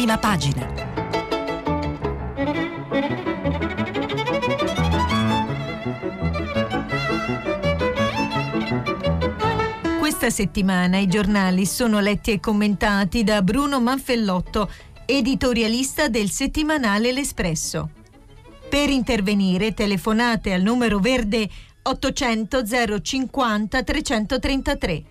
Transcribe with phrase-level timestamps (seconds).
[0.00, 0.66] prima pagina.
[9.98, 14.70] Questa settimana i giornali sono letti e commentati da Bruno Manfellotto,
[15.04, 17.90] editorialista del settimanale L'Espresso.
[18.70, 21.46] Per intervenire telefonate al numero verde
[21.82, 22.62] 800
[23.02, 25.09] 050 333.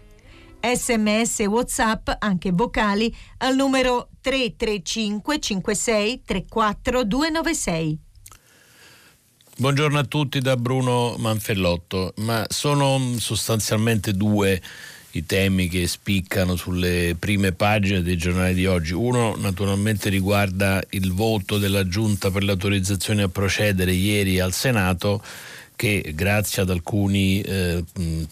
[0.62, 8.00] Sms WhatsApp, anche vocali, al numero 335 56 34 296.
[9.58, 14.62] Buongiorno a tutti da Bruno Manfellotto, ma sono sostanzialmente due
[15.12, 18.94] i temi che spiccano sulle prime pagine dei giornali di oggi.
[18.94, 25.24] Uno naturalmente riguarda il voto della Giunta per l'autorizzazione a procedere ieri al Senato
[25.80, 27.82] che grazie ad alcuni eh,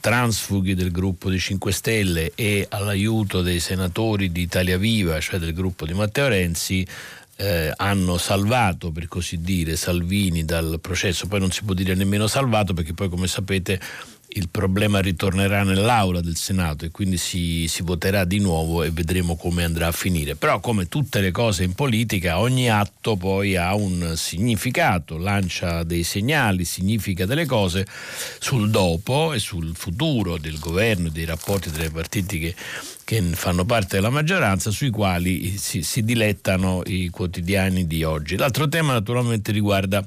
[0.01, 5.53] transfughi del gruppo di 5 Stelle e all'aiuto dei senatori di Italia Viva, cioè del
[5.53, 6.85] gruppo di Matteo Renzi,
[7.37, 11.27] eh, hanno salvato, per così dire, Salvini dal processo.
[11.27, 13.79] Poi non si può dire nemmeno salvato perché poi, come sapete,
[14.37, 19.35] il problema ritornerà nell'aula del Senato e quindi si, si, voterà di nuovo e vedremo
[19.35, 20.35] come andrà a finire.
[20.35, 26.03] Però come tutte le cose in politica, ogni atto poi ha un significato, lancia dei
[26.03, 27.85] segnali, significa delle cose
[28.39, 32.55] sul dopo e sul futuro del governo dei rapporti tra i partiti che
[33.07, 38.35] che fanno parte della maggioranza, sui quali si, si, dilettano i quotidiani di oggi.
[38.35, 40.05] L'altro tema naturalmente riguarda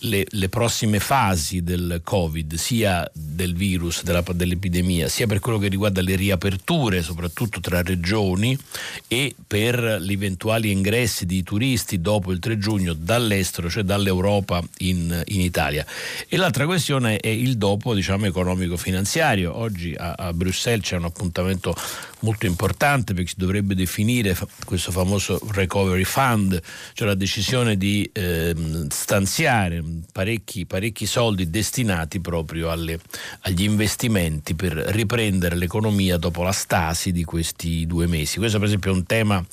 [0.00, 5.68] le, le prossime fasi del Covid, sia del virus, della, dell'epidemia, sia per quello che
[5.68, 8.54] riguarda le riaperture, soprattutto tra regioni,
[9.08, 15.22] e per gli eventuali ingressi di turisti dopo il 3 giugno dall'estero, cioè dall'Europa in,
[15.28, 15.86] in Italia.
[16.28, 19.56] E l'altra questione è il dopo diciamo, economico-finanziario.
[19.56, 21.74] Oggi a, a Bruxelles c'è un appuntamento
[22.22, 26.60] molto importante perché si dovrebbe definire questo famoso recovery fund,
[26.94, 28.54] cioè la decisione di eh,
[28.88, 32.98] stanziare parecchi, parecchi, soldi destinati proprio alle,
[33.40, 38.38] agli investimenti per riprendere l'economia dopo la stasi di questi due mesi.
[38.38, 39.44] Questo per esempio è un tema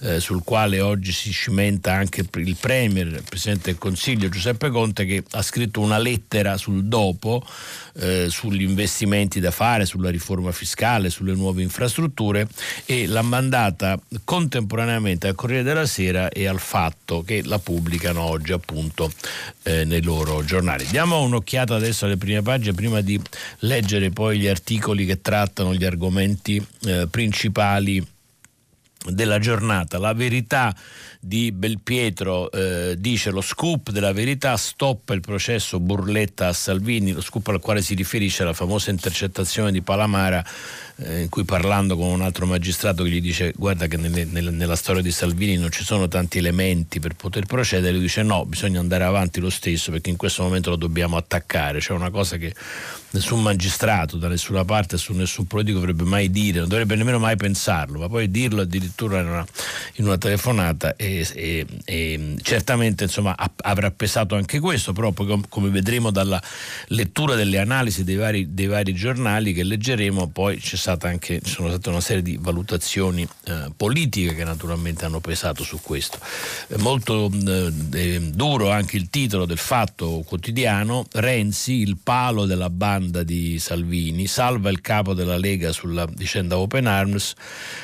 [0.00, 5.04] eh, sul quale oggi si cimenta anche il Premier, il Presidente del Consiglio Giuseppe Conte
[5.04, 7.44] che ha scritto una lettera sul dopo,
[7.96, 12.46] eh, sugli investimenti da fare, sulla riforma fiscale, sulle nuove infrastrutture
[12.84, 18.52] e l'ha mandata contemporaneamente al Corriere della Sera e al Fatto che la pubblicano oggi
[18.52, 19.10] appunto
[19.62, 20.86] eh, nei loro giornali.
[20.86, 23.20] Diamo un'occhiata adesso alle prime pagine prima di
[23.60, 28.04] leggere poi gli articoli che trattano gli argomenti eh, principali
[29.10, 29.98] della giornata.
[29.98, 30.74] La verità
[31.24, 37.22] di Belpietro eh, dice lo scoop della verità stoppa il processo Burletta a Salvini, lo
[37.22, 40.44] scoop al quale si riferisce alla famosa intercettazione di Palamara
[40.96, 44.50] eh, in cui parlando con un altro magistrato che gli dice guarda che nelle, nelle,
[44.50, 48.44] nella storia di Salvini non ci sono tanti elementi per poter procedere, lui dice no,
[48.44, 52.36] bisogna andare avanti lo stesso perché in questo momento lo dobbiamo attaccare, cioè una cosa
[52.36, 52.54] che
[53.10, 57.36] nessun magistrato da nessuna parte, su nessun politico dovrebbe mai dire, non dovrebbe nemmeno mai
[57.36, 59.46] pensarlo, ma poi dirlo addirittura in una,
[59.94, 65.12] in una telefonata e, e, e, certamente insomma, avrà pesato anche questo, però
[65.48, 66.42] come vedremo dalla
[66.88, 71.50] lettura delle analisi dei vari, dei vari giornali che leggeremo, poi c'è stata anche, ci
[71.50, 76.18] sono state una serie di valutazioni eh, politiche che naturalmente hanno pesato su questo.
[76.66, 83.22] È molto eh, duro anche il titolo del fatto quotidiano, Renzi, il palo della banda
[83.22, 87.34] di Salvini, salva il capo della Lega sulla vicenda Open Arms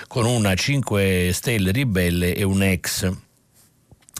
[0.06, 3.10] con una 5 Stelle ribelle e un ex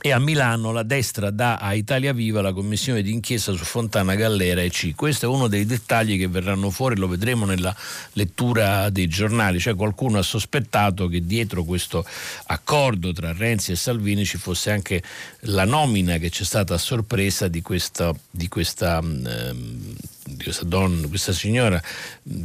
[0.03, 4.62] e a Milano la destra dà a Italia Viva la commissione d'inchiesta su Fontana Gallera
[4.62, 4.94] e C.
[4.94, 7.75] Questo è uno dei dettagli che verranno fuori, lo vedremo nella
[8.15, 12.05] lettura dei giornali, cioè qualcuno ha sospettato che dietro questo
[12.47, 15.03] accordo tra Renzi e Salvini ci fosse anche
[15.41, 19.97] la nomina che c'è stata a sorpresa di questa, di questa ehm,
[20.41, 21.81] di questa donna, questa signora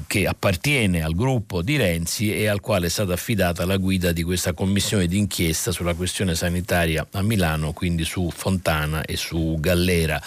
[0.06, 4.22] che appartiene al gruppo di Renzi e al quale è stata affidata la guida di
[4.22, 10.22] questa commissione d'inchiesta sulla questione sanitaria a Milano, quindi su Fontana e su Gallera.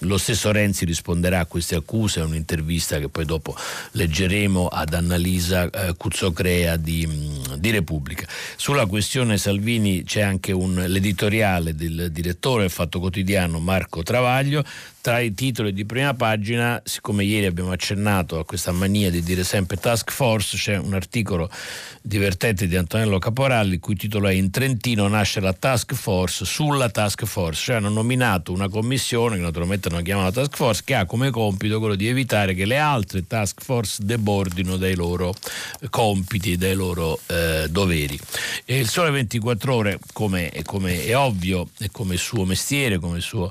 [0.00, 3.56] Lo stesso Renzi risponderà a queste accuse, è un'intervista che poi dopo
[3.92, 7.08] leggeremo ad Annalisa eh, Cuzzocrea di,
[7.56, 8.26] di, Repubblica.
[8.56, 14.64] Sulla questione Salvini c'è anche un, l'editoriale del direttore del Fatto Quotidiano Marco Travaglio
[15.04, 19.44] tra i titoli di prima pagina, siccome ieri abbiamo accennato a questa mania di dire
[19.44, 21.50] sempre task force, c'è un articolo
[22.00, 26.88] divertente di Antonello Caporalli, il cui titolo è In Trentino nasce la task force sulla
[26.88, 31.04] task force, cioè hanno nominato una commissione che naturalmente non chiamano task force che ha
[31.04, 35.34] come compito quello di evitare che le altre task force debordino dai loro
[35.90, 38.18] compiti, dai loro eh, doveri.
[38.64, 43.22] E il Sole 24 Ore, come, come è ovvio, è come suo mestiere, come il
[43.22, 43.50] suo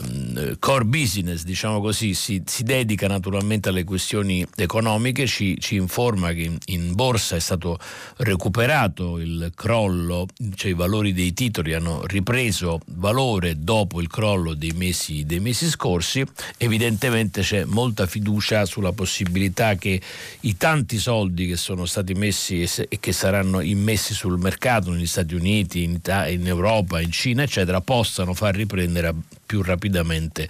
[0.00, 6.32] um, core business, diciamo così, si, si, dedica naturalmente alle questioni economiche, ci, ci informa
[6.32, 7.78] che in, in, borsa è stato
[8.18, 14.72] recuperato il crollo, cioè i valori dei titoli hanno ripreso valore dopo il crollo dei
[14.72, 16.22] mesi, dei mesi scorsi,
[16.58, 19.98] evidentemente c'è molta fiducia sulla possibilità che
[20.40, 25.34] i tanti soldi che sono stati messi e che saranno immessi sul mercato negli Stati
[25.34, 29.14] Uniti, in, in Europa, in Cina, eccetera, possano far riprendere
[29.46, 30.48] più rapidamente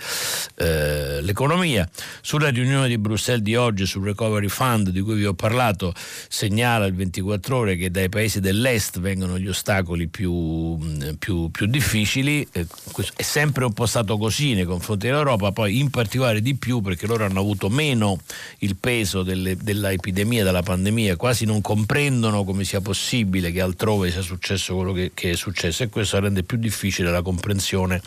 [0.57, 1.89] eh, l'economia.
[2.23, 5.93] Sulla riunione di Bruxelles di oggi sul Recovery Fund di cui vi ho parlato,
[6.29, 10.79] segnala il 24 ore che dai paesi dell'est vengono gli ostacoli più,
[11.19, 12.47] più, più difficili.
[12.51, 12.67] Eh,
[13.15, 17.07] è sempre un po' stato così nei confronti dell'Europa, poi in particolare di più perché
[17.07, 18.19] loro hanno avuto meno
[18.59, 24.23] il peso delle, dell'epidemia, della pandemia, quasi non comprendono come sia possibile che altrove sia
[24.23, 28.01] successo quello che, che è successo e questo rende più difficile la comprensione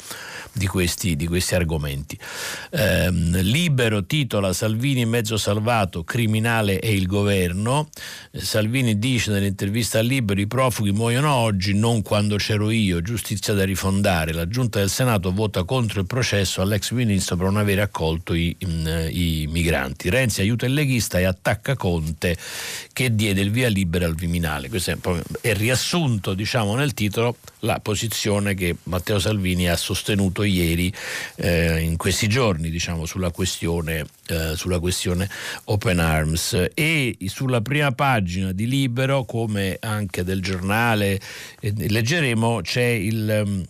[0.51, 2.17] di questi, di questi argomenti.
[2.71, 7.89] Eh, libero titola Salvini mezzo salvato, criminale è il governo.
[8.31, 13.53] Eh, Salvini dice nell'intervista a Libero i profughi muoiono oggi, non quando c'ero io, giustizia
[13.53, 14.31] da rifondare.
[14.31, 18.55] La giunta del Senato vota contro il processo all'ex ministro per non aver accolto i,
[18.59, 20.09] i migranti.
[20.09, 22.37] Renzi aiuta il leghista e attacca Conte
[22.93, 24.69] che diede il via libera al Viminale.
[24.69, 24.97] Questo è,
[25.41, 30.93] è riassunto diciamo, nel titolo la posizione che Matteo Salvini ha sostenuto ieri
[31.35, 35.29] eh, in questi giorni diciamo, sulla, questione, eh, sulla questione
[35.65, 36.67] Open Arms.
[36.73, 41.19] E sulla prima pagina di Libero come anche del giornale
[41.59, 43.61] eh, leggeremo c'è il mm,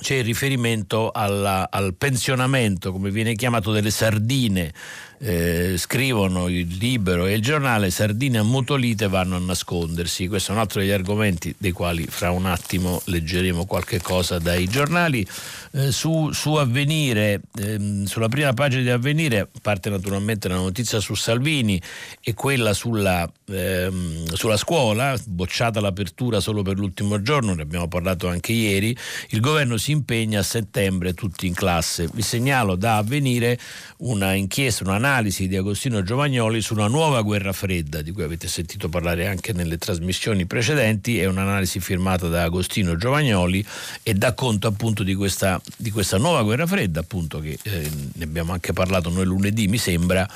[0.00, 4.72] c'è il riferimento alla, al pensionamento, come viene chiamato, delle sardine
[5.20, 10.28] eh, scrivono il libero e il giornale sardine ammutolite vanno a nascondersi.
[10.28, 14.68] Questo è un altro degli argomenti dei quali fra un attimo leggeremo qualche cosa dai
[14.68, 15.26] giornali.
[15.72, 21.14] Eh, su, su, Avvenire, ehm, sulla prima pagina di Avvenire parte naturalmente la notizia su
[21.14, 21.80] Salvini
[22.22, 28.28] e quella sulla, ehm, sulla scuola, bocciata l'apertura solo per l'ultimo giorno, ne abbiamo parlato
[28.28, 28.96] anche ieri.
[29.30, 32.08] Il governo si impegna a settembre tutti in classe.
[32.12, 33.58] Vi segnalo da Avvenire
[33.98, 38.46] una inchiesta, un'analisi un'analisi di Agostino Giovagnoli su una nuova guerra fredda, di cui avete
[38.46, 43.64] sentito parlare anche nelle trasmissioni precedenti, è un'analisi firmata da Agostino Giovagnoli
[44.02, 48.24] e dà conto appunto di questa, di questa nuova guerra fredda, appunto che eh, ne
[48.24, 50.28] abbiamo anche parlato noi lunedì, mi sembra,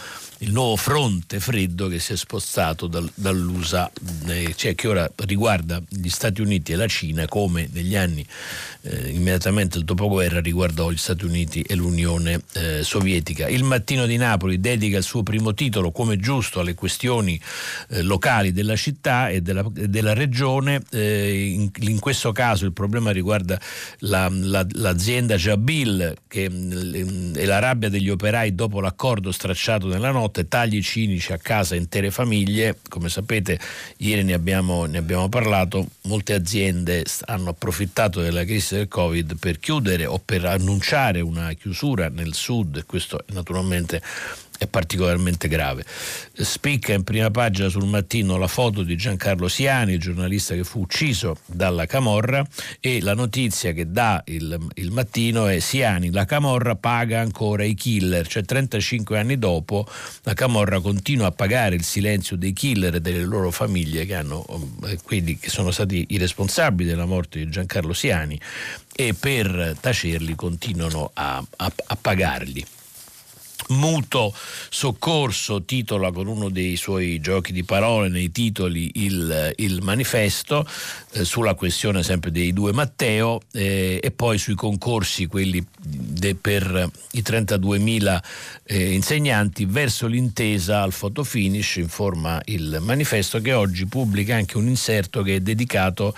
[0.43, 3.91] il nuovo fronte freddo che si è spostato dal, dall'USA,
[4.27, 8.27] eh, cioè che ora riguarda gli Stati Uniti e la Cina come negli anni
[8.83, 13.49] eh, immediatamente il dopoguerra riguardò gli Stati Uniti e l'Unione eh, Sovietica.
[13.49, 17.41] Il Mattino di Napoli dedica il suo primo titolo come giusto alle questioni
[17.91, 23.12] eh, locali della città e della, della regione, eh, in, in, questo caso il problema
[23.12, 23.61] riguarda
[23.99, 30.11] la, la, l'azienda Jabil che mm, è la rabbia degli operai dopo l'accordo stracciato nella
[30.11, 33.58] notte notte, tagli cinici a casa intere famiglie, come sapete
[33.99, 39.58] ieri ne abbiamo, ne abbiamo parlato, molte aziende hanno approfittato della crisi del Covid per
[39.58, 42.87] chiudere o per annunciare una chiusura nel sud.
[42.87, 44.00] Questo naturalmente
[44.62, 45.85] è particolarmente grave.
[46.32, 51.38] Spicca in prima pagina sul mattino la foto di Giancarlo Siani, giornalista che fu ucciso
[51.47, 52.47] dalla Camorra
[52.81, 57.75] e la notizia che dà il, il mattino è Siani, la Camorra paga ancora i
[57.75, 59.87] killer, cioè 35 anni dopo
[60.23, 64.45] la Camorra continua a pagare il silenzio dei killer e delle loro famiglie che, hanno,
[64.87, 68.40] eh, quindi, che sono stati i responsabili della morte di Giancarlo Siani
[68.95, 72.64] e per tacerli continuano a, a, a pagarli.
[73.69, 74.35] Muto
[74.69, 80.66] Soccorso titola con uno dei suoi giochi di parole nei titoli il, il manifesto
[81.12, 86.90] eh, sulla questione sempre dei due Matteo eh, e poi sui concorsi quelli de, per
[87.12, 88.21] i 32.000
[88.64, 95.23] eh, insegnanti verso l'intesa al fotofinish informa il manifesto che oggi pubblica anche un inserto
[95.23, 96.14] che è dedicato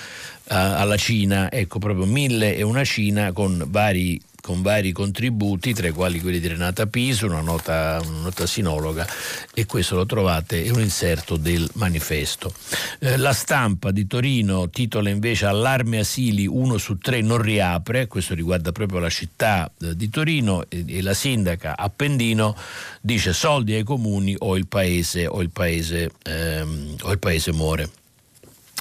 [0.48, 1.50] alla Cina.
[1.50, 6.38] Ecco proprio mille e una Cina con vari con vari contributi, tra i quali quelli
[6.38, 9.06] di Renata Piso, una nota, una nota sinologa
[9.54, 12.52] e questo lo trovate in un inserto del manifesto.
[12.98, 18.34] Eh, la stampa di Torino titola invece Allarme asili, uno su tre non riapre, questo
[18.34, 22.54] riguarda proprio la città eh, di Torino e, e, la sindaca Appendino
[23.00, 28.03] dice soldi ai comuni o il paese, o il paese, ehm, o il paese muore.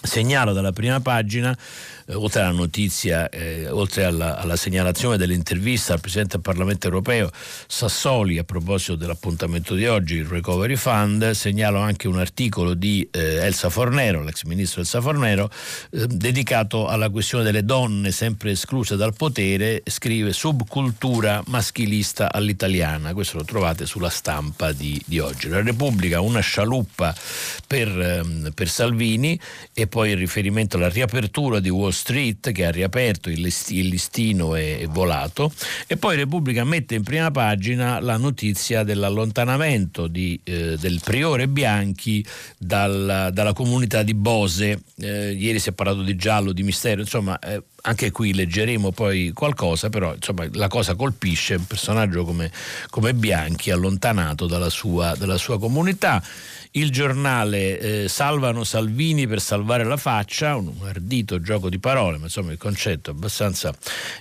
[0.03, 1.57] Segnalo dalla prima pagina
[2.05, 7.31] eh, oltre alla notizia, eh, oltre alla, alla, segnalazione dell'intervista al Presidente del Parlamento europeo
[7.67, 13.45] Sassoli a proposito dell'appuntamento di oggi, il Recovery Fund, segnalo anche un articolo di eh,
[13.45, 15.49] Elsa Fornero, l'ex ministro Elsa Fornero,
[15.91, 23.37] eh, dedicato alla questione delle donne sempre escluse dal potere, scrive subcultura maschilista all'italiana, questo
[23.37, 25.47] lo trovate sulla stampa di, di oggi.
[25.47, 27.15] La Repubblica, una scialuppa
[27.65, 29.39] per, ehm, per Salvini
[29.73, 34.87] e poi il riferimento alla riapertura di Wall Street che ha riaperto il, listino e
[34.89, 35.53] volato
[35.85, 42.25] e poi Repubblica mette in prima pagina la notizia dell'allontanamento di, eh, del priore Bianchi
[42.57, 44.81] dal, dalla comunità di Bose.
[44.95, 49.31] Eh, ieri si è parlato di giallo, di mistero, insomma eh, anche qui leggeremo poi
[49.33, 52.51] qualcosa, però insomma, la cosa colpisce un personaggio come,
[52.89, 56.23] come Bianchi allontanato dalla sua, dalla sua comunità.
[56.75, 62.23] Il giornale eh, salvano Salvini per salvare la faccia, un ardito gioco di parole, ma
[62.23, 63.71] insomma il concetto è abbastanza,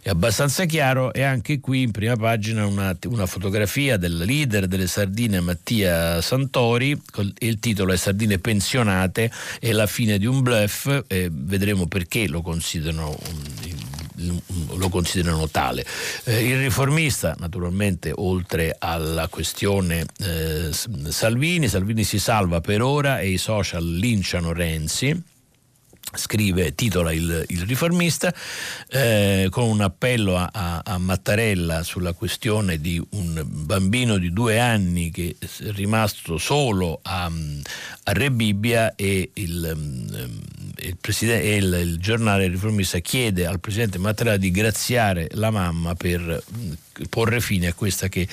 [0.03, 1.15] è abbastanza chiaro.
[1.15, 7.01] E anche qui in prima pagina una, una fotografia del leader delle sardine Mattia Santori,
[7.39, 12.43] il titolo è Sardine pensionate e la fine di un bluff, eh, vedremo perché lo
[12.43, 13.52] considerano un,
[14.77, 15.85] lo considerano tale.
[16.25, 20.71] Eh, il riformista, naturalmente, oltre alla questione eh,
[21.09, 25.31] Salvini, Salvini si salva per ora e i social linciano Renzi
[26.15, 28.33] scrive, titola il, il riformista,
[28.89, 34.59] eh, con un appello a, a, a, Mattarella sulla questione di un bambino di due
[34.59, 40.07] anni che è rimasto solo a, a Re Bibbia e il, mm,
[40.79, 46.43] il, il, il giornale riformista chiede al presidente Mattarella di graziare la mamma per
[47.09, 48.27] porre fine a questa che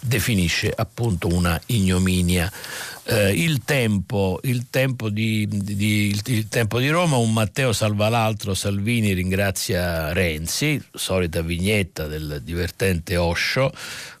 [0.00, 2.50] definisce appunto una ignominia.
[3.04, 8.54] Eh, il, tempo, il, tempo di, di, il, tempo di, Roma, un Matteo salva l'altro,
[8.54, 13.72] Salvini ringrazia Renzi, solita vignetta del divertente Osho,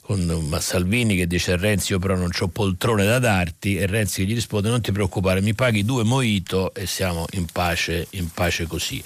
[0.02, 4.26] con Salvini che dice a Renzi io però non ho poltrone da darti e Renzi
[4.26, 8.66] gli risponde non ti preoccupare mi paghi due moito e siamo in pace, in pace
[8.66, 9.02] così.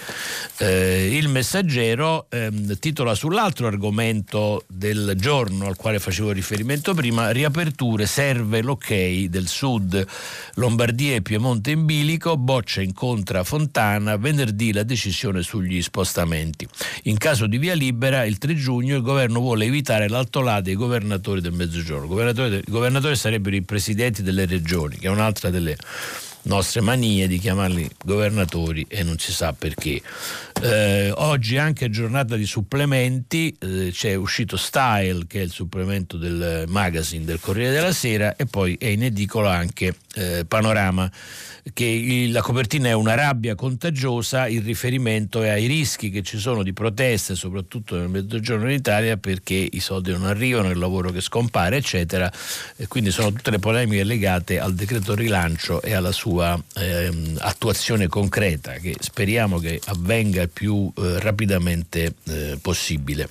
[0.58, 2.50] Eh, il messaggero eh,
[2.80, 8.94] titola sull'altro argomento del giorno al quale facevo riferimento prima, riaperture, serve l'ok
[9.26, 10.04] del sud,
[10.54, 16.66] Lombardia e Piemonte in bilico, Boccia incontra Fontana, venerdì la decisione sugli spostamenti.
[17.04, 20.85] In caso di via libera il 3 giugno il governo vuole evitare l'altolà dei governi
[20.86, 22.06] governatori del Mezzogiorno.
[22.06, 25.76] Governatori, governatori sarebbero i presidenti delle regioni, che è un'altra delle
[26.46, 30.00] nostre manie di chiamarli governatori e non si sa perché.
[30.62, 36.64] Eh, oggi anche giornata di supplementi, eh, c'è uscito Style che è il supplemento del
[36.68, 41.10] magazine del Corriere della Sera e poi è in edicola anche eh, Panorama
[41.72, 46.62] che la copertina è una rabbia contagiosa, il riferimento è ai rischi che ci sono
[46.62, 51.76] di proteste, soprattutto nel mezzogiorno d'Italia, perché i soldi non arrivano, il lavoro che scompare,
[51.76, 52.30] eccetera.
[52.76, 58.06] E quindi sono tutte le polemiche legate al decreto rilancio e alla sua ehm, attuazione
[58.08, 63.28] concreta, che speriamo che avvenga il più eh, rapidamente eh, possibile.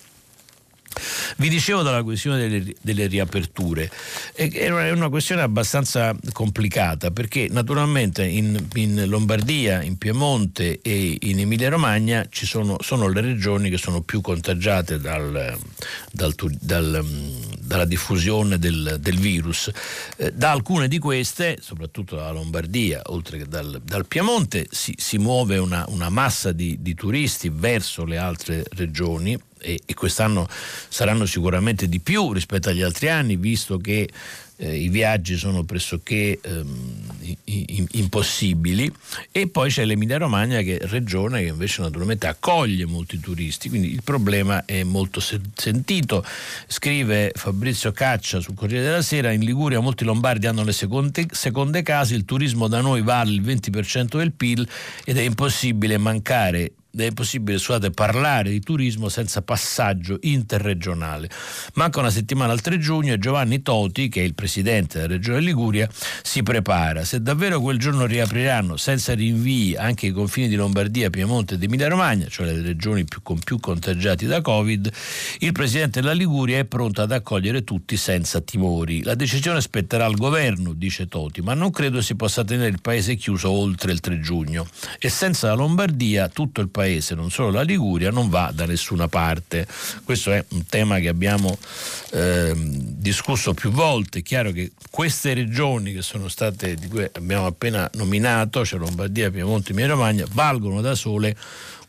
[1.37, 3.91] Vi dicevo della questione delle, delle riaperture,
[4.33, 11.69] è una questione abbastanza complicata perché naturalmente in, in Lombardia, in Piemonte e in Emilia
[11.69, 15.57] Romagna ci sono, sono le regioni che sono più contagiate dal,
[16.11, 17.05] dal, dal,
[17.59, 19.71] dalla diffusione del, del virus.
[20.17, 25.17] Eh, da alcune di queste, soprattutto dalla Lombardia, oltre che dal, dal Piemonte, si, si
[25.17, 31.25] muove una, una massa di, di turisti verso le altre regioni e, e quest'anno saranno
[31.25, 34.07] sicuramente di più rispetto agli altri anni, visto che
[34.57, 37.03] eh, i viaggi sono pressoché ehm,
[37.91, 38.89] impossibili
[39.31, 43.91] e poi c'è l'Emilia Romagna che è regione che invece naturalmente accoglie molti turisti, quindi
[43.91, 46.24] il problema è molto sentito.
[46.67, 51.81] Scrive Fabrizio Caccia sul Corriere della Sera, in Liguria molti lombardi hanno le seconde, seconde
[51.81, 54.67] case, il turismo da noi vale il 20% del PIL
[55.03, 61.29] ed è impossibile mancare è possibile scusate, parlare di turismo senza passaggio interregionale.
[61.73, 65.39] Manca una settimana al 3 giugno e Giovanni Toti, che è il presidente della regione
[65.39, 65.89] Liguria,
[66.23, 67.03] si prepara.
[67.03, 71.87] Se davvero quel giorno riapriranno senza rinvii anche i confini di Lombardia, Piemonte ed Emilia
[71.87, 74.91] Romagna, cioè le regioni più, con più contagiati da Covid,
[75.39, 79.03] il presidente della Liguria è pronto ad accogliere tutti senza timori.
[79.03, 83.15] La decisione spetterà al governo, dice Toti, ma non credo si possa tenere il paese
[83.15, 84.67] chiuso oltre il 3 giugno.
[84.99, 86.84] E senza la Lombardia tutto il paese,
[87.15, 89.67] non solo la Liguria, non va da nessuna parte.
[90.03, 91.57] Questo è un tema che abbiamo
[92.11, 94.19] eh, discusso più volte.
[94.19, 99.31] È chiaro che queste regioni che sono state, di cui abbiamo appena nominato, cioè Lombardia,
[99.31, 101.35] Piemonte Emilia Romagna, valgono da sole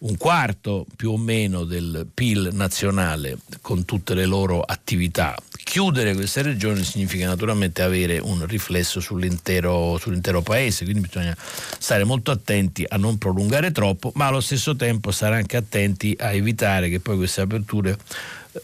[0.00, 5.34] un quarto più o meno del PIL nazionale con tutte le loro attività.
[5.64, 12.30] Chiudere queste regioni significa naturalmente avere un riflesso sull'intero, sull'intero paese, quindi bisogna stare molto
[12.30, 17.00] attenti a non prolungare troppo, ma allo stesso tempo stare anche attenti a evitare che
[17.00, 17.96] poi queste aperture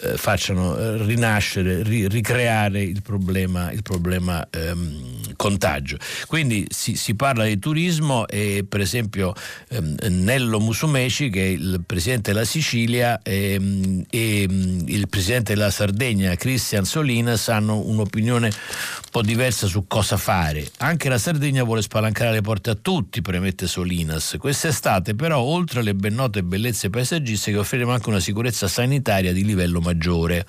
[0.01, 5.97] eh, facciano eh, rinascere, ri, ricreare il problema, il problema ehm, contagio.
[6.27, 9.35] Quindi si, si, parla di turismo e per esempio
[9.69, 15.71] ehm, Nello Musumeci che è il presidente della Sicilia ehm, e ehm, il presidente della
[15.71, 20.71] Sardegna Cristian Solinas hanno un'opinione un po' diversa su cosa fare.
[20.79, 24.37] Anche la Sardegna vuole spalancare le porte a tutti, premette Solinas.
[24.39, 29.81] Quest'estate però oltre alle ben note bellezze paesaggistiche offriremo anche una sicurezza sanitaria di livello
[29.83, 30.47] maggiore.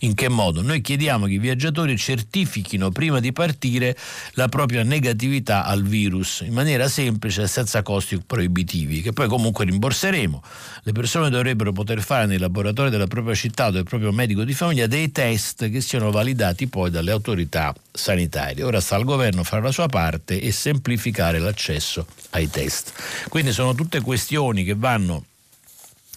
[0.00, 0.62] In che modo?
[0.62, 3.96] Noi chiediamo che i viaggiatori certifichino prima di partire
[4.32, 9.64] la propria negatività al virus in maniera semplice e senza costi proibitivi, che poi comunque
[9.66, 10.42] rimborseremo.
[10.82, 14.54] Le persone dovrebbero poter fare nei laboratori della propria città o del proprio medico di
[14.54, 18.64] famiglia dei test che siano validati poi dalle autorità sanitarie.
[18.64, 22.92] Ora sta al governo fare la sua parte e semplificare l'accesso ai test.
[23.28, 25.24] Quindi sono tutte questioni che vanno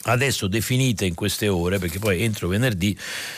[0.03, 2.97] adesso definite in queste ore, perché poi entro venerdì,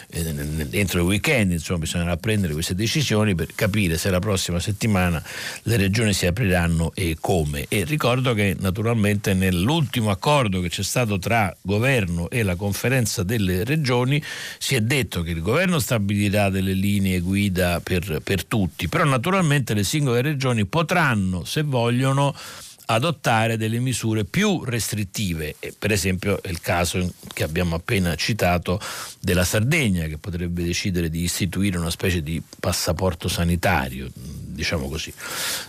[0.09, 5.21] eh, entro il weekend, insomma, bisognerà prendere queste decisioni per capire se la prossima settimana
[5.63, 7.65] le regioni si apriranno e come.
[7.67, 13.63] E ricordo che naturalmente nell'ultimo accordo che c'è stato tra governo e la conferenza delle
[13.63, 14.21] regioni
[14.57, 19.73] si è detto che il governo stabilirà delle linee guida per, per tutti, però naturalmente
[19.73, 22.35] le singole regioni potranno, se vogliono,
[22.85, 28.79] adottare delle misure più restrittive, per esempio il caso che abbiamo appena citato
[29.19, 35.13] della Sardegna che potrebbe decidere di istituire una specie di passaporto sanitario, diciamo così.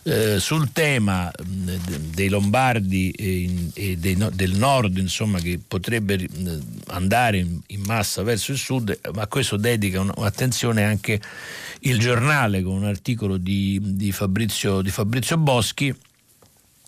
[0.04, 6.28] Eh, sul tema dei Lombardi e, del nord, insomma, che potrebbe
[6.88, 11.20] andare in, massa verso il sud, ma questo dedica un'attenzione anche
[11.80, 15.94] il giornale con un articolo di, di, Fabrizio, di Fabrizio Boschi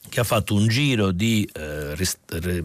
[0.08, 2.62] che ha fatto un giro di eh, rist- re-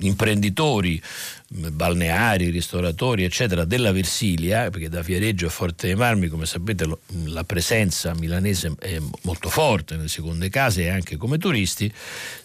[0.00, 1.00] imprenditori
[1.48, 6.98] balneari, ristoratori, eccetera, della Versilia, perché da Viareggio a Forte dei Marmi, come sapete, lo,
[7.26, 11.92] la presenza milanese è molto forte nelle seconde case e anche come turisti,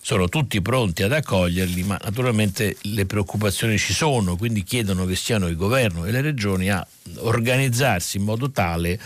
[0.02, 5.48] sono tutti pronti ad accoglierli, ma naturalmente le preoccupazioni ci sono, quindi chiedono che siano
[5.48, 6.86] il governo e le regioni a
[7.18, 9.00] organizzarsi in modo tale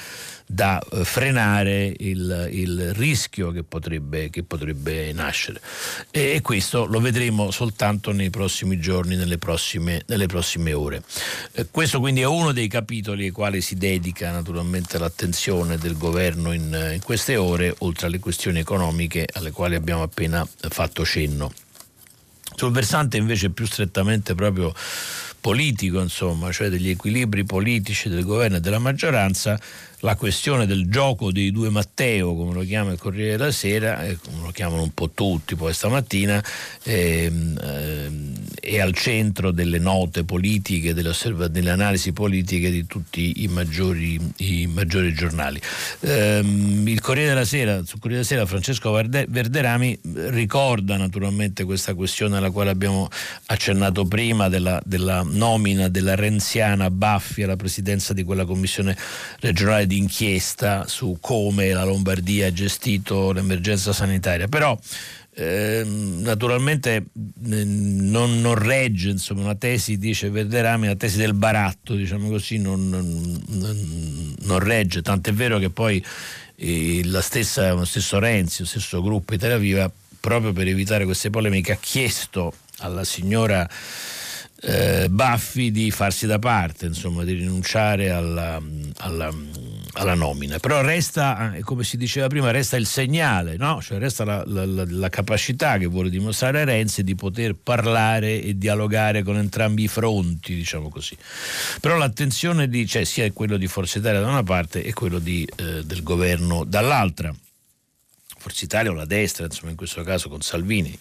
[0.45, 5.59] da eh, frenare il, il rischio che potrebbe, che potrebbe nascere.
[6.11, 11.03] E, e, questo lo vedremo soltanto nei prossimi giorni, nelle prossime, nelle prossime ore.
[11.53, 16.51] Eh, questo quindi è uno dei capitoli ai quali si dedica naturalmente l'attenzione del governo
[16.53, 21.51] in, in queste ore, oltre alle questioni economiche alle quali abbiamo appena fatto cenno.
[22.55, 24.73] Sul versante invece più strettamente proprio
[25.45, 29.59] politico, insomma, cioè degli equilibri politici del governo e della maggioranza,
[30.05, 34.19] la questione del gioco dei due Matteo, come lo chiama il Corriere della Sera, e
[34.23, 36.43] come lo chiamano un po' tutti poi stamattina,
[36.83, 41.11] ehm, ehm, è al centro delle note politiche, delle,
[41.49, 45.59] delle, analisi politiche di tutti i maggiori, i maggiori giornali.
[46.01, 52.37] Ehm, il Corriere della Sera, sul Corriere della Sera Francesco Verderami ricorda naturalmente questa questione
[52.37, 53.09] alla quale abbiamo
[53.47, 58.95] accennato prima della, della nomina della renziana Baffi alla presidenza di quella commissione
[59.39, 64.77] regionale di d'inchiesta su come la Lombardia ha gestito l'emergenza sanitaria, però
[65.37, 67.05] eh, naturalmente
[67.39, 72.89] non, non, regge insomma, una tesi, dice Verderami, una tesi del baratto, diciamo così, non,
[72.89, 76.03] non, non regge, tant'è vero che poi
[76.55, 81.29] eh, la stessa, lo stesso Renzi, lo stesso gruppo Italia Viva, proprio per evitare queste
[81.29, 83.67] polemiche, ha chiesto alla signora
[84.61, 88.61] eh, Baffi di farsi da parte, insomma, di rinunciare alla,
[88.97, 89.33] alla
[89.95, 90.59] alla nomina.
[90.59, 93.81] Però resta, eh, come si diceva prima, resta il segnale, no?
[93.81, 99.23] cioè resta la, la, la, capacità che vuole dimostrare Renzi di poter parlare e dialogare
[99.23, 101.17] con entrambi i fronti, diciamo così.
[101.79, 105.47] Però l'attenzione di, cioè, sia quello di Forza Italia da una parte e quello di,
[105.55, 107.33] eh, del governo dall'altra.
[108.45, 110.95] Forza Italia o la destra, insomma in questo caso con Salvini.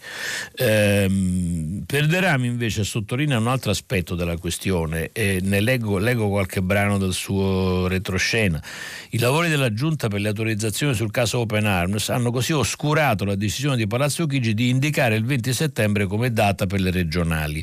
[0.56, 6.96] Ehm, Perderami invece sottolinea un altro aspetto della questione e ne leggo, leggo, qualche brano
[6.96, 8.62] del suo retroscena.
[9.10, 13.34] I lavori della Giunta per le autorizzazioni sul caso Open Arms hanno così oscurato la
[13.34, 17.62] decisione di Palazzo Chigi di indicare il 20 settembre come data per le regionali,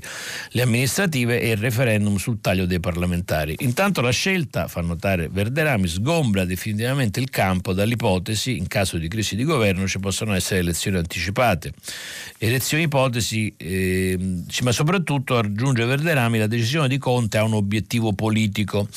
[0.49, 3.55] le amministrative e il referendum sul taglio dei parlamentari.
[3.61, 9.35] Intanto la scelta, fa notare Verderami, sgombra definitivamente il campo dall'ipotesi, in caso di crisi
[9.35, 11.73] di governo, governo ci possono essere elezioni anticipate.
[12.37, 14.17] Elezioni ipotesi, eh,
[14.61, 18.87] ma soprattutto aggiunge Verderami la decisione di Conte ha un obiettivo politico,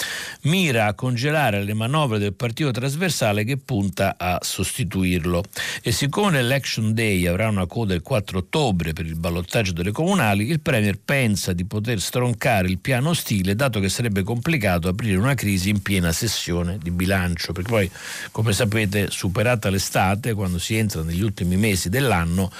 [0.43, 5.43] mira a congelare le manovre del partito trasversale che punta a sostituirlo.
[5.83, 10.49] E siccome l'Election Day avrà una coda il 4 ottobre per il ballottaggio delle comunali,
[10.49, 15.35] il Premier pensa di poter stroncare il piano stile, dato che sarebbe complicato aprire una
[15.35, 17.91] crisi in piena sessione di bilancio, perché poi,
[18.31, 22.50] come sapete, superata l'estate, quando si entra negli ultimi mesi dell'anno,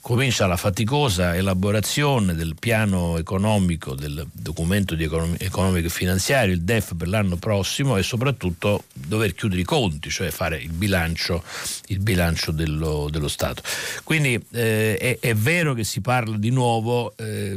[0.00, 6.60] comincia la faticosa elaborazione del piano economico, del documento di econom- economico e finanziario, il
[6.62, 11.42] DEF per l'anno prossimo e soprattutto dover chiudere i conti, cioè fare il bilancio,
[11.86, 13.62] il bilancio dello, dello, Stato.
[14.04, 17.56] Quindi eh, è, è, vero che si parla di nuovo, eh,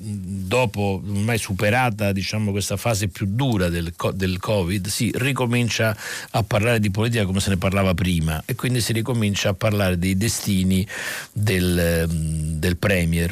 [0.00, 5.96] dopo ormai superata diciamo, questa fase più dura del, del Covid, si ricomincia
[6.30, 9.54] a parlare di politica come se ne parlava prima e quindi si ricomincia comincia a
[9.54, 10.86] parlare dei destini
[11.32, 13.30] del, ehm, del Premier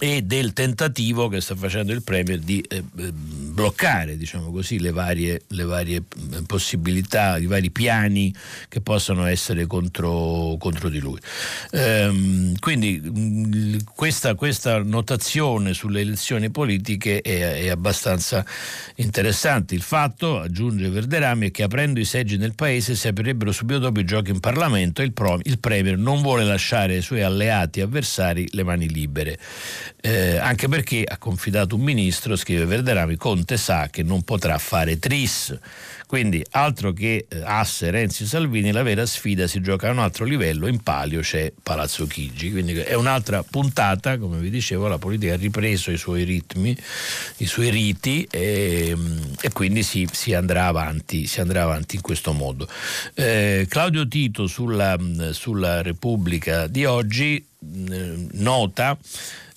[0.00, 3.12] e del tentativo che sta facendo il Premier di eh, eh,
[3.54, 8.34] bloccare diciamo così, le varie, le varie, eh, possibilità, i vari piani
[8.68, 11.18] che possono essere contro, contro di lui.
[11.70, 18.44] Ehm, quindi mh, questa, questa, notazione sulle elezioni politiche è, è, abbastanza
[18.96, 19.74] interessante.
[19.74, 24.00] Il fatto, aggiunge Verderami, è che aprendo i seggi nel Paese si aprirebbero subito dopo
[24.00, 27.80] i giochi in Parlamento e il, Pro, il Premier non vuole lasciare ai suoi alleati
[27.80, 29.38] avversari le mani libere
[30.06, 34.98] eh, anche perché ha confidato un ministro, scrive Verderami, Conte sa che non potrà fare
[34.98, 35.54] tris.
[36.06, 40.24] Quindi altro che eh, asse Renzi Salvini, la vera sfida si gioca a un altro
[40.24, 45.34] livello, in palio c'è Palazzo Chigi, quindi è un'altra puntata, come vi dicevo, la politica
[45.34, 46.76] ha ripreso i suoi ritmi,
[47.38, 48.96] i suoi riti e,
[49.40, 52.68] e quindi si, si, andrà avanti, si, andrà avanti, in questo modo.
[53.14, 54.96] Eh, Claudio Tito sulla,
[55.32, 57.44] sulla Repubblica di oggi
[57.90, 58.96] eh, nota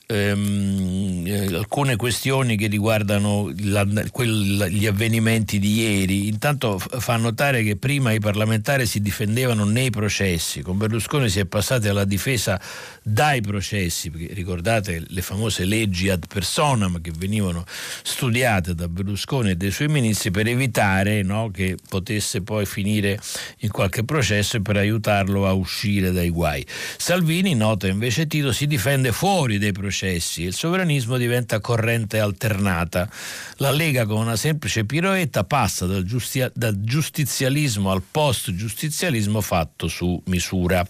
[0.07, 6.27] ehm, eh, alcune questioni che riguardano la, quel, gli avvenimenti di ieri.
[6.27, 11.45] Intanto fa notare che prima i parlamentari si difendevano nei processi, con Berlusconi si è
[11.45, 12.59] passati alla difesa
[13.03, 17.65] dai processi, perché ricordate le famose leggi ad personam che venivano
[18.03, 23.19] studiate da Berlusconi e dai suoi ministri per evitare no, che potesse poi finire
[23.59, 26.65] in qualche processo e per aiutarlo a uscire dai guai.
[26.97, 33.09] Salvini, nota invece Tito, si difende fuori dai processi e il sovranismo diventa corrente alternata.
[33.57, 40.21] La Lega con una semplice piroetta passa dal, giustia- dal giustizialismo al post-giustizialismo fatto su
[40.25, 40.85] misura.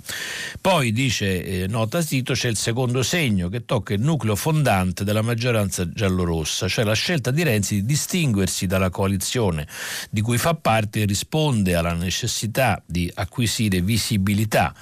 [0.60, 5.22] Poi dice, eh, nota Tito c'è il secondo segno che tocca il nucleo fondante della
[5.22, 9.68] maggioranza giallorossa, cioè la scelta di Renzi di distinguersi dalla coalizione
[10.10, 14.74] di cui fa parte risponde alla necessità di acquisire visibilità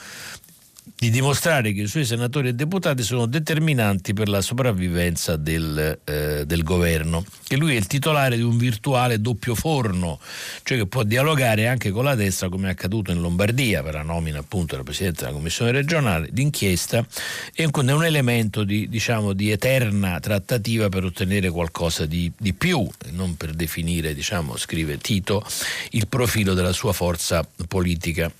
[0.97, 6.45] di dimostrare che i suoi senatori e deputati sono determinanti per la sopravvivenza del, eh,
[6.45, 10.19] del, governo, che lui è il titolare di un virtuale doppio forno,
[10.63, 14.03] cioè che può dialogare anche con la destra come è accaduto in Lombardia per la
[14.03, 17.05] nomina appunto della Presidente della Commissione regionale d'inchiesta
[17.53, 22.88] e è un elemento di, diciamo, di eterna trattativa per ottenere qualcosa di, di più,
[23.12, 25.45] non per definire, diciamo, scrive Tito,
[25.91, 28.31] il profilo della sua forza politica.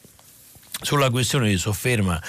[0.86, 2.22] Sulla questione si sofferma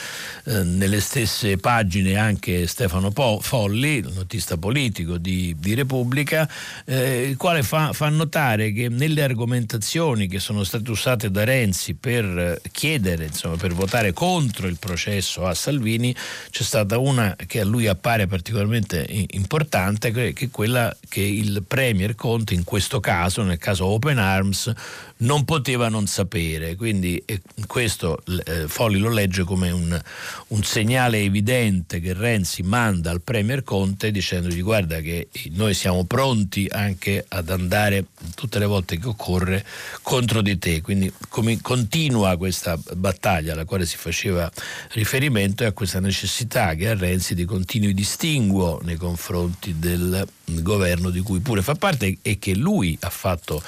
[0.45, 6.49] eh, nelle stesse pagine anche Stefano po- Folli, notista politico di, di Repubblica,
[6.87, 11.97] eh, il quale fa, fa, notare che nelle argomentazioni che sono state usate da Renzi
[11.97, 16.17] per chiedere, insomma, per votare contro il processo a Salvini,
[16.49, 22.15] c'è stata una che a lui appare particolarmente importante, che è quella che il Premier
[22.15, 24.73] Conte in questo caso, nel caso Open Arms,
[25.19, 26.75] non poteva non sapere.
[26.75, 27.23] Quindi
[27.67, 30.01] questo eh, Folli lo legge come un,
[30.49, 36.69] un, segnale evidente che Renzi manda al Premier Conte dicendogli guarda che noi siamo pronti
[36.71, 39.65] anche ad andare tutte le volte che occorre
[40.03, 44.51] contro di te, quindi come, continua questa battaglia alla quale si faceva
[44.93, 51.11] riferimento e a questa necessità che ha Renzi di continui distinguo nei confronti del governo
[51.11, 53.61] di cui pure fa parte e che lui ha fatto,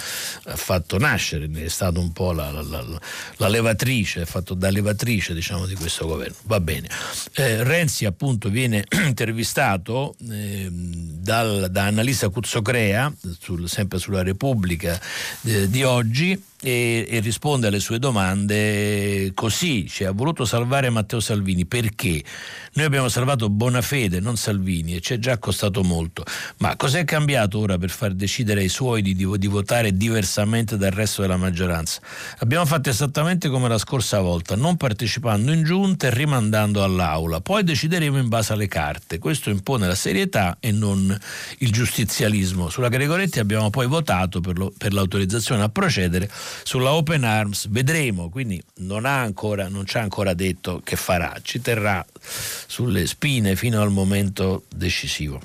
[0.45, 3.01] ha fatto nascere, è stata un po' la, la, la,
[3.37, 6.37] la levatrice, è fatto da levatrice diciamo, di questo governo.
[6.45, 6.89] Va bene.
[7.35, 15.01] Eh, Renzi appunto viene intervistato eh, dal, da Annalisa Cuzzocrea, sul, sempre sulla Repubblica
[15.45, 21.21] eh, di oggi, e, e, risponde alle sue domande così, cioè, ha voluto salvare Matteo
[21.21, 22.23] Salvini perché
[22.73, 26.25] noi abbiamo salvato Bonafede, non Salvini e ci è già costato molto,
[26.59, 31.23] ma cos'è cambiato ora per far decidere ai suoi di, di, votare diversamente dal resto
[31.23, 32.01] della maggioranza?
[32.39, 37.63] Abbiamo fatto esattamente come la scorsa volta, non partecipando in giunta e rimandando all'aula, poi
[37.63, 41.17] decideremo in base alle carte, questo impone la serietà e non
[41.59, 42.69] il giustizialismo.
[42.69, 46.29] Sulla Gregoretti abbiamo poi votato per, lo, per l'autorizzazione a procedere
[46.63, 51.37] sulla Open Arms vedremo, quindi non, ha ancora, non ci ha ancora detto che farà,
[51.43, 55.41] ci terrà sulle spine fino al momento decisivo.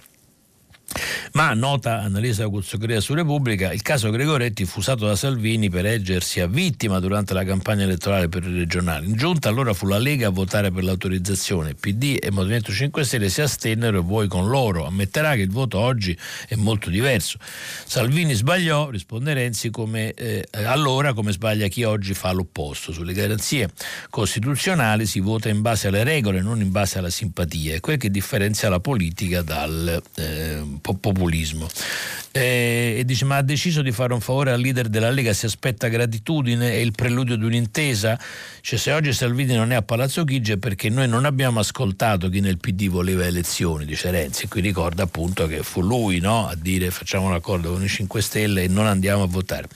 [1.33, 6.39] Ma nota Annalisa Cuzzocrea su Repubblica, il caso Gregoretti fu usato da Salvini per eggersi
[6.39, 9.07] a vittima durante la campagna elettorale per i regionali.
[9.07, 11.73] In giunta allora fu la Lega a votare per l'autorizzazione.
[11.73, 14.85] PD e Movimento 5 Stelle si astennero e voi con loro.
[14.85, 17.37] Ammetterà che il voto oggi è molto diverso.
[17.85, 22.91] Salvini sbagliò, risponde Renzi, come, eh, allora come sbaglia chi oggi fa l'opposto.
[22.91, 23.69] Sulle garanzie
[24.09, 27.75] costituzionali si vota in base alle regole, non in base alla simpatia.
[27.75, 30.61] È quel che differenzia la politica dal eh,
[30.99, 31.67] populismo.
[32.35, 35.45] Eh, e dice ma ha deciso di fare un favore al leader della Lega, si
[35.45, 38.19] aspetta gratitudine, è il preludio di un'intesa?
[38.59, 42.29] Cioè, se oggi Salvini non è a Palazzo Chigi è perché noi non abbiamo ascoltato
[42.29, 46.47] chi nel PD voleva elezioni, dice Renzi, e qui ricorda appunto che fu lui no,
[46.47, 49.67] a dire facciamo un accordo con i 5 Stelle e non andiamo a votare.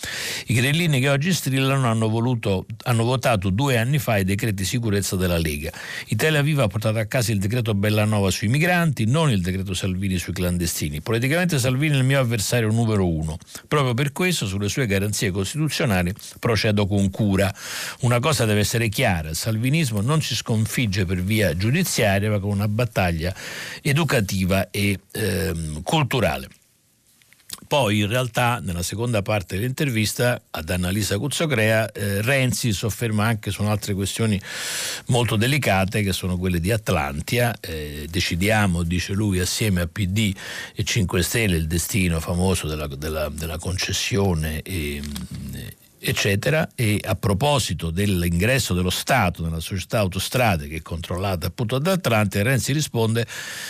[0.48, 5.16] I grillini che oggi strillano hanno, voluto, hanno votato due anni fa i decreti sicurezza
[5.16, 5.72] della Lega.
[6.08, 10.18] Italia Viva ha portato a casa il decreto Bellanova sui migranti, non il decreto Salvini
[10.18, 10.97] sui clandestini.
[11.02, 13.38] Politicamente Salvini è il mio avversario numero uno.
[13.68, 17.54] Proprio per questo, sulle sue garanzie costituzionali, procedo con cura.
[18.02, 22.52] Una cosa deve essere chiara: il salvinismo non si sconfigge per via giudiziaria, ma con
[22.52, 23.34] una battaglia
[23.82, 26.48] educativa e ehm, culturale.
[27.68, 33.62] Poi in realtà nella seconda parte dell'intervista ad Annalisa Cuzzocrea eh, Renzi sofferma anche su
[33.64, 34.40] altre questioni
[35.08, 37.54] molto delicate che sono quelle di Atlantia.
[37.60, 40.34] Eh, decidiamo, dice lui, assieme a PD
[40.74, 45.02] e 5 Stelle il destino famoso della, della, della concessione e,
[46.10, 46.68] eccetera.
[46.76, 52.44] E a proposito dell'ingresso dello Stato nella società autostrade che è controllata appunto da Atlantia,
[52.44, 53.26] Renzi risponde: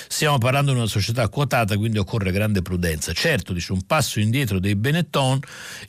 [0.08, 3.14] stiamo parlando di una società quotata, quindi occorre grande prudenza.
[3.14, 5.40] Certo, dice un passo indietro dei Benetton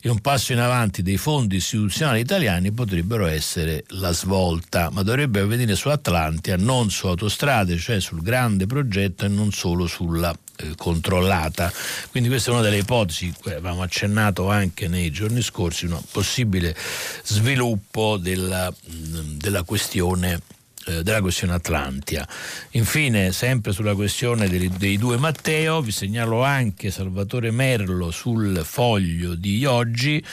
[0.01, 5.41] e un passo in avanti dei fondi istituzionali italiani potrebbero essere la svolta, ma dovrebbe
[5.41, 10.73] avvenire su Atlantia, non su autostrade, cioè sul grande progetto e non solo sulla eh,
[10.75, 11.71] controllata.
[12.11, 16.75] Quindi questa è una delle ipotesi, avevamo accennato anche nei giorni scorsi, un possibile
[17.23, 20.41] sviluppo della, della questione
[20.85, 22.27] eh, della questione Atlantia.
[22.71, 29.35] Infine, sempre sulla questione dei, dei, due Matteo, vi segnalo anche Salvatore Merlo sul foglio
[29.35, 30.23] di oggi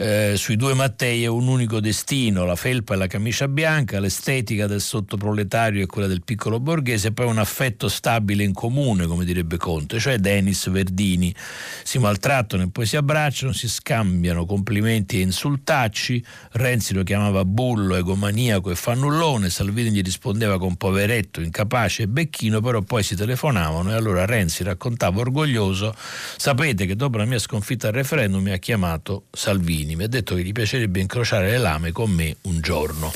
[0.00, 4.68] eh, sui due Mattei è un unico destino, la felpa e la camicia bianca, l'estetica
[4.68, 9.24] del sottoproletario e quella del piccolo borghese, e poi un affetto stabile in comune, come
[9.24, 11.34] direbbe Conte, cioè Denis Verdini.
[11.82, 17.96] Si maltrattano e poi si abbracciano, si scambiano complimenti e insultacci, Renzi lo chiamava bullo,
[17.96, 23.90] egomaniaco e fannullone, Salvini gli rispondeva con poveretto, incapace e becchino, però poi si telefonavano
[23.90, 25.92] e allora Renzi raccontava orgoglioso,
[26.36, 29.86] sapete che dopo la mia sconfitta al referendum mi ha chiamato Salvini.
[29.88, 29.96] Salvini.
[29.96, 33.12] Mi ha detto che gli piacerebbe incrociare le lame con me un giorno.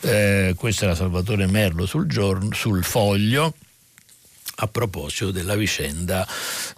[0.00, 3.54] Eh, questo era Salvatore Merlo sul, giorno, sul foglio.
[4.60, 6.26] A proposito della vicenda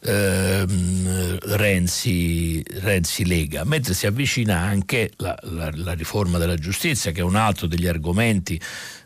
[0.03, 7.21] eh, Renzi, Renzi, Lega, mentre si avvicina anche la, la, la riforma della giustizia, che
[7.21, 8.61] è un altro degli argomenti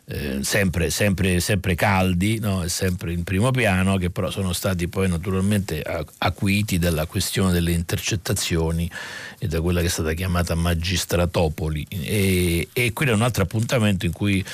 [0.06, 2.68] eh, sempre, sempre, sempre, caldi no?
[2.68, 5.82] sempre in primo piano, che però sono stati poi naturalmente
[6.18, 8.90] acuiti dalla questione delle intercettazioni
[9.38, 11.86] e da quella che è stata chiamata magistratopoli.
[11.88, 14.44] E, e quello è un altro appuntamento in cui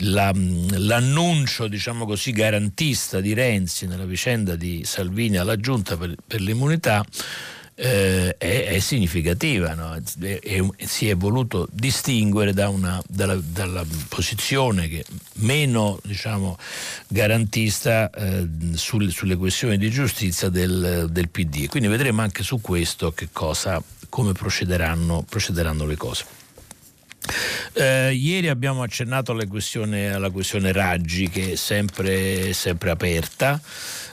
[0.00, 6.40] la, l'annuncio, diciamo così, garantista di Renzi nella vicenda di Salvini alla giunta per, per
[6.40, 7.04] l'immunità
[7.82, 9.94] eh, è, è, significativa, no?
[9.94, 15.02] è, è, si è voluto distinguere da una, dalla, dalla, posizione che
[15.36, 16.58] meno diciamo,
[17.08, 21.68] garantista eh, sul, sulle questioni di giustizia del, del PD.
[21.68, 26.24] Quindi vedremo anche su questo cosa, come procederanno, procederanno le cose.
[27.72, 33.58] Eh, ieri abbiamo accennato alla questione, alla questione Raggi che è sempre, sempre aperta.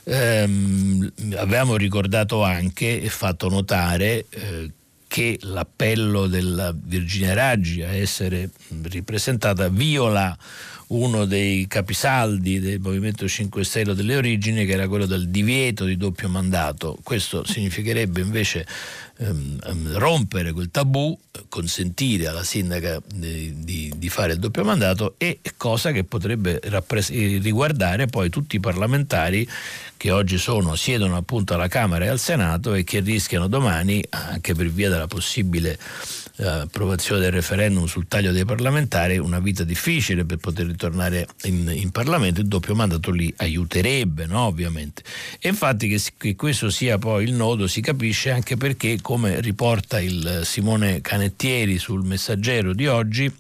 [0.10, 4.72] Eh, avevamo ricordato anche e fatto notare eh,
[5.06, 8.52] che l'appello della Virginia Raggi a essere
[8.84, 10.38] ripresentata viola
[10.88, 15.98] uno dei capisaldi del Movimento 5 Stelle delle origini, che era quello del divieto di
[15.98, 16.98] doppio mandato.
[17.04, 18.66] Questo significherebbe invece
[19.18, 21.18] ehm, ehm rompere quel tabù,
[21.50, 27.10] consentire alla sindaca di, di, di, fare il doppio mandato e cosa che potrebbe rappres-
[27.10, 29.48] riguardare poi tutti i parlamentari
[29.98, 34.54] che oggi sono, siedono appunto alla Camera e al Senato e che rischiano domani, anche
[34.54, 35.78] per via della possibile
[36.40, 41.90] approvazione del referendum sul taglio dei parlamentari, una vita difficile per poter ritornare in, in
[41.90, 44.42] Parlamento, il doppio mandato lì aiuterebbe, no?
[44.42, 45.02] ovviamente.
[45.40, 50.02] E infatti che, che, questo sia poi il nodo si capisce anche perché, come riporta
[50.02, 53.34] il Simone Canettieri sul messaggero di oggi,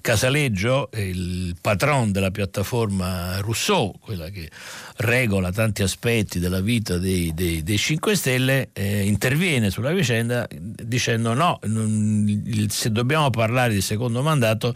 [0.00, 4.50] Casaleggio, il patron della piattaforma Rousseau, quella che
[4.96, 11.34] regola tanti aspetti della vita dei, dei, dei 5 Stelle, eh, interviene sulla vicenda dicendo
[11.34, 14.74] no, non, se dobbiamo parlare di secondo mandato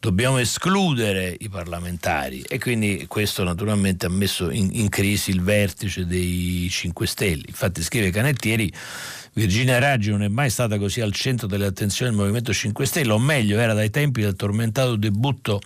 [0.00, 6.04] dobbiamo escludere i parlamentari e quindi questo naturalmente ha messo in, in crisi il vertice
[6.04, 7.44] dei 5 Stelle.
[7.46, 8.72] Infatti scrive Canettieri
[9.38, 13.12] Virginia Raggi non è mai stata così al centro delle attenzioni del Movimento 5 Stelle,
[13.12, 15.60] o meglio, era dai tempi del tormentato debutto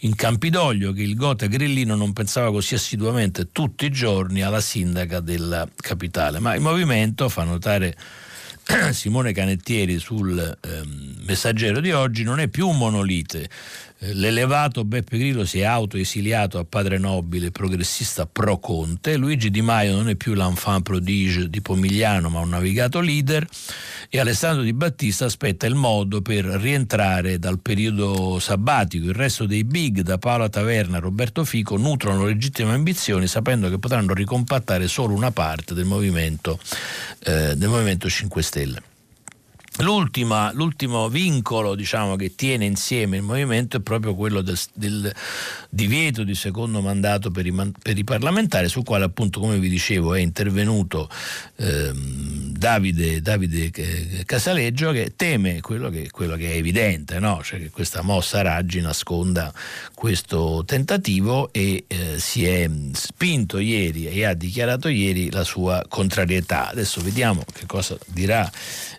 [0.00, 5.18] in Campidoglio che il Gota Grillino non pensava così assiduamente tutti i giorni alla sindaca
[5.18, 6.38] della capitale.
[6.38, 7.96] Ma il movimento, fa notare
[8.92, 13.48] Simone Canettieri sul ehm, messaggero di oggi, non è più un monolite eh,
[13.98, 19.94] l'elevato Beppe Grillo si è autoesiliato a padre nobile progressista pro Conte, Luigi Di Maio
[19.94, 23.46] non è più l'enfant prodige di Pomigliano ma un navigato leader
[24.08, 29.06] e Alessandro Di Battista aspetta il modo per rientrare dal periodo sabbatico.
[29.06, 33.78] Il resto dei big da Paola Taverna a Roberto Fico nutrono legittime ambizioni sapendo che
[33.78, 36.58] potranno ricompattare solo una parte del movimento,
[37.24, 38.82] eh, del movimento 5 Stelle.
[39.78, 45.12] L'ultimo vincolo diciamo, che tiene insieme il movimento è proprio quello del, del
[45.68, 50.14] divieto di secondo mandato per i, per i, parlamentari, sul quale appunto come vi dicevo
[50.14, 51.10] è intervenuto
[51.56, 53.70] ehm, Davide, Davide,
[54.24, 57.40] Casaleggio che teme quello che, quello che è evidente, no?
[57.42, 59.52] cioè che questa mossa Raggi nasconda
[59.94, 66.70] questo tentativo e eh, si è spinto ieri e ha dichiarato ieri la sua contrarietà.
[66.70, 68.50] Adesso vediamo che cosa dirà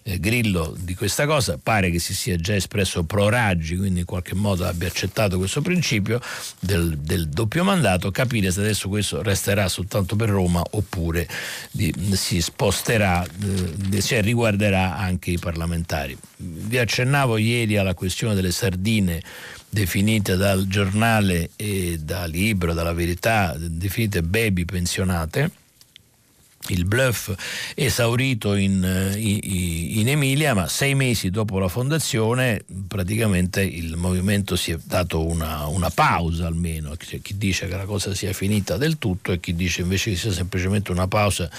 [0.08, 4.06] eh, Grillo di questa cosa, pare che si sia già espresso pro Raggi, quindi in
[4.06, 6.22] qualche modo abbia accettato questo principio
[6.60, 11.28] del, del doppio mandato, capire se adesso questo resterà soltanto per Roma oppure
[11.72, 13.26] di, si sposterà,
[13.91, 16.17] eh, cioè riguarderà anche i parlamentari.
[16.38, 19.22] Vi accennavo ieri alla questione delle sardine
[19.70, 25.65] definite dal giornale e da libro, dalla verità, definite baby pensionate
[26.69, 27.34] il bluff
[27.75, 34.71] esaurito in, eh, in, Emilia, ma sei mesi dopo la fondazione praticamente il movimento si
[34.71, 38.97] è dato una, una pausa almeno, C'è chi dice che la cosa sia finita del
[38.97, 41.49] tutto e chi dice invece che sia semplicemente una pausa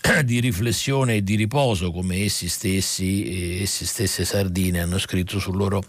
[0.24, 5.82] di riflessione e di riposo come essi stessi, essi stesse sardine hanno scritto sul loro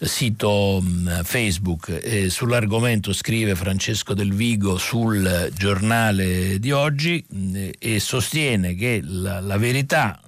[0.00, 2.00] sito mm, Facebook.
[2.02, 9.58] E sull'argomento scrive Francesco Del Vigo sul giornale di oggi mm, sostiene che la, la
[9.58, 10.20] verità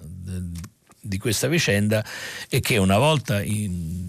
[1.07, 2.05] di questa vicenda
[2.49, 4.07] è che una volta in,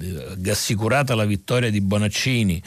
[0.50, 2.62] assicurata la vittoria di Bonaccini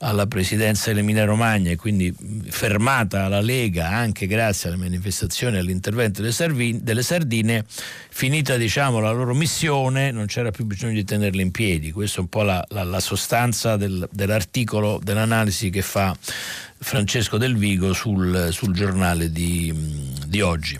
[0.00, 2.14] alla presidenza dell'Emilia Romagna e quindi
[2.48, 7.64] fermata la Lega anche grazie alle manifestazioni e all'intervento delle, Sarvin, delle Sardine,
[8.10, 11.92] finita diciamo, la loro missione non c'era più bisogno di tenerle in piedi.
[11.92, 16.16] Questa è un po' la, la, la sostanza del, dell'articolo, dell'analisi che fa
[16.78, 19.72] Francesco Del Vigo sul, sul giornale di,
[20.26, 20.78] di oggi.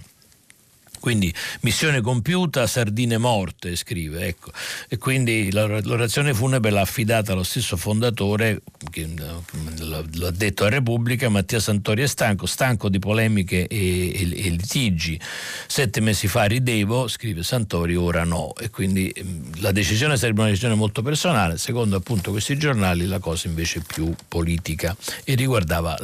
[1.07, 4.27] Quindi missione compiuta, sardine morte, scrive.
[4.27, 4.51] Ecco.
[4.89, 11.61] E quindi l'orazione funebre l'ha affidata allo stesso fondatore che l'ha detto a Repubblica, Mattia
[11.61, 15.17] Santori è stanco, stanco di polemiche e, e, e, litigi.
[15.69, 18.53] Sette mesi fa ridevo, scrive Santori, ora no.
[18.57, 23.21] E quindi ehm, la decisione sarebbe una decisione molto personale, secondo appunto questi giornali la
[23.21, 25.97] cosa invece è più politica e riguardava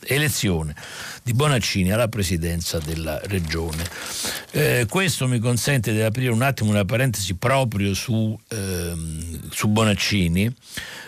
[0.00, 3.84] l'elezione eh, di Bonaccini alla presidenza della regione.
[4.50, 10.54] Eh, questo mi consente di aprire un attimo una parentesi proprio su, ehm, su Bonaccini,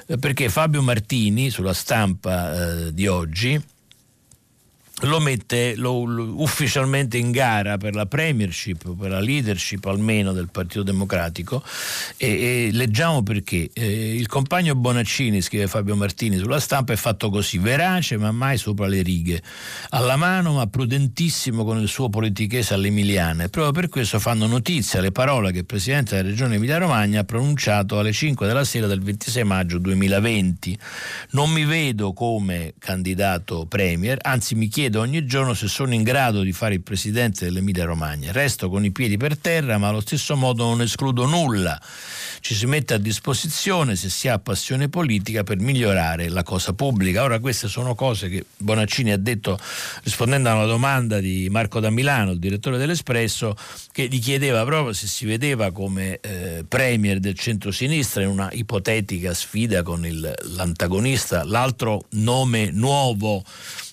[0.07, 3.61] eh, perché Fabio Martini sulla stampa eh, di oggi
[5.05, 10.49] lo mette lo, lo, ufficialmente in gara per la premiership, per la leadership almeno del
[10.51, 11.63] Partito Democratico.
[12.17, 13.71] E, e leggiamo perché.
[13.73, 18.59] Eh, il compagno Bonaccini, scrive Fabio Martini sulla stampa, è fatto così, verace ma mai
[18.59, 19.43] sopra le righe,
[19.91, 25.01] alla mano ma prudentissimo con il suo politichese all'emiliana e proprio per questo fanno notizia
[25.01, 29.01] le parole che il Presidente della Regione Emilia-Romagna ha pronunciato alle 5 della sera del
[29.03, 30.79] 26 maggio 2020.
[31.31, 36.03] Non mi vedo come candidato premier, anzi mi chiedo chiedo ogni giorno se sono in
[36.05, 38.31] grado di fare il presidente dell'Emilia Romagna.
[38.31, 41.81] Resto con i piedi per terra, ma allo stesso modo non escludo nulla.
[42.41, 47.23] Ci si mette a disposizione se si ha passione politica per migliorare la cosa pubblica.
[47.23, 49.59] Ora queste sono cose che Bonaccini ha detto
[50.03, 53.57] rispondendo a una domanda di Marco da Milano, il direttore dell'Espresso,
[53.91, 59.35] che gli chiedeva proprio se si vedeva come eh, premier del centro-sinistra in una ipotetica
[59.35, 63.43] sfida con il, l'antagonista, l'altro nome nuovo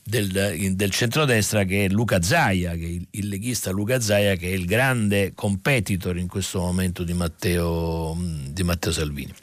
[0.03, 4.53] del, del centrodestra che è Luca Zaia, che il, il, leghista Luca Zaia che è
[4.53, 8.17] il grande competitor in questo momento di Matteo,
[8.49, 9.33] di Matteo Salvini.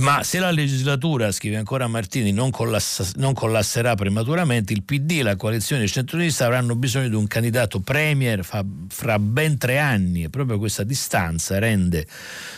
[0.00, 5.22] Ma se la legislatura, scrive ancora Martini, non, collassa, non, collasserà prematuramente, il PD e
[5.22, 10.30] la coalizione centrodestra avranno bisogno di un candidato premier fra, fra ben tre anni e
[10.30, 12.06] proprio questa distanza rende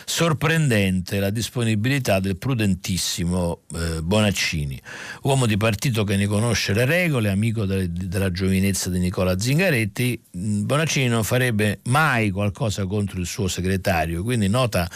[0.05, 4.81] sorprendente la disponibilità del prudentissimo eh, Bonaccini,
[5.23, 10.21] uomo di partito che ne conosce le regole, amico de, della giovinezza di Nicola Zingaretti.
[10.31, 14.89] Bonaccini non farebbe mai qualcosa contro il suo segretario, quindi nota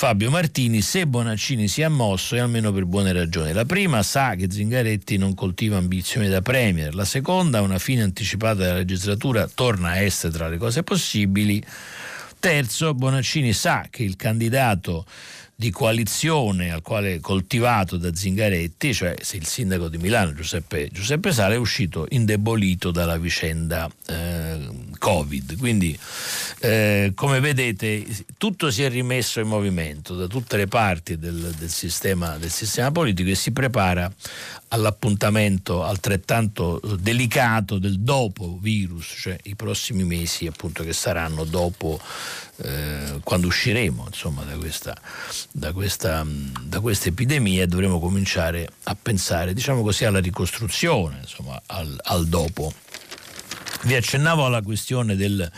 [0.00, 3.52] Fabio Martini, se Bonaccini si è mosso è almeno per buone ragioni.
[3.52, 8.54] La prima sa che Zingaretti non coltiva ambizioni da Premier, la seconda, una fine anticipata
[8.54, 11.62] della legislatura, torna a essere tra le cose possibili.
[12.38, 15.04] Terzo, Bonaccini sa che il candidato
[15.54, 21.52] di coalizione al quale coltivato da Zingaretti, cioè il sindaco di Milano Giuseppe, Giuseppe Sala
[21.52, 24.66] è uscito indebolito dalla vicenda eh,
[25.00, 25.56] Covid.
[25.58, 25.98] Quindi
[26.60, 31.70] eh, come vedete tutto si è rimesso in movimento da tutte le parti del, del,
[31.70, 34.12] sistema, del sistema politico e si prepara
[34.68, 41.98] all'appuntamento altrettanto delicato del dopo virus, cioè i prossimi mesi appunto che saranno dopo
[42.62, 44.94] eh, quando usciremo insomma, da, questa,
[45.50, 46.24] da, questa,
[46.62, 52.72] da questa epidemia dovremo cominciare a pensare diciamo così alla ricostruzione, insomma, al, al dopo.
[53.82, 55.50] Vi accennavo alla questione del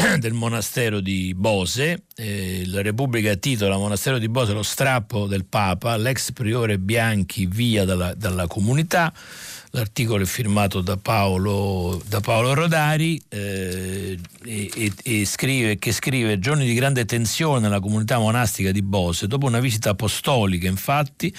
[0.18, 2.04] del monastero di Bose.
[2.14, 7.84] Eh, la Repubblica titola Monastero di Bose lo strappo del Papa, l'ex priore Bianchi via
[7.84, 9.12] dalla, dalla comunità.
[9.72, 16.66] L'articolo è firmato da Paolo, da Paolo Rodari eh, e, e, scrive, che scrive giorni
[16.66, 19.28] di grande tensione nella comunità monastica di Bose.
[19.28, 21.32] Dopo una visita apostolica, infatti,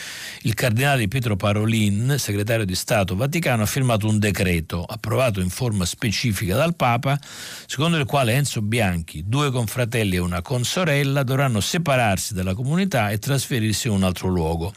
[0.43, 5.83] il cardinale Pietro Parolin, segretario di Stato Vaticano, ha firmato un decreto approvato in forma
[5.83, 7.19] specifica dal Papa,
[7.67, 13.17] secondo il quale Enzo Bianchi, due confratelli e una consorella dovranno separarsi dalla comunità e
[13.17, 14.73] trasferirsi in un altro luogo,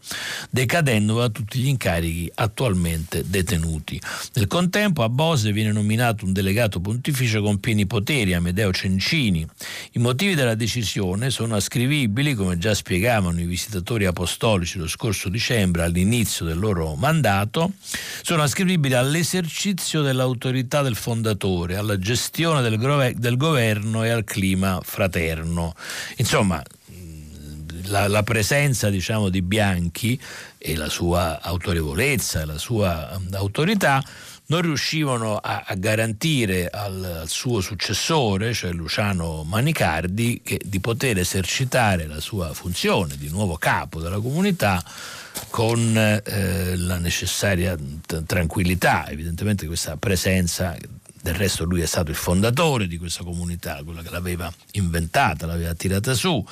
[0.50, 4.00] decadendo da tutti gli incarichi attualmente detenuti detenuti.
[4.32, 9.46] Nel contempo a Bose viene nominato un delegato pontificio con pieni poteri, Amedeo Cencini.
[9.92, 15.82] I motivi della decisione sono ascrivibili, come già spiegavano i visitatori apostolici lo scorso dicembre
[15.82, 17.72] all'inizio del loro mandato,
[18.22, 25.74] sono ascrivibili all'esercizio dell'autorità del fondatore, alla gestione del, del governo e al clima fraterno.
[26.16, 26.62] Insomma,
[27.86, 30.18] la, la, presenza diciamo, di Bianchi
[30.58, 34.02] e la sua autorevolezza la sua um, autorità
[34.46, 41.18] non riuscivano a, a garantire al, al, suo successore, cioè Luciano Manicardi, che, di poter
[41.18, 44.84] esercitare la sua funzione di nuovo capo della comunità
[45.48, 49.08] con eh, la necessaria t- tranquillità.
[49.08, 50.76] Evidentemente questa presenza
[51.24, 55.72] del resto lui è stato il fondatore di questa comunità, quella che l'aveva inventata, l'aveva
[55.72, 56.46] tirata su,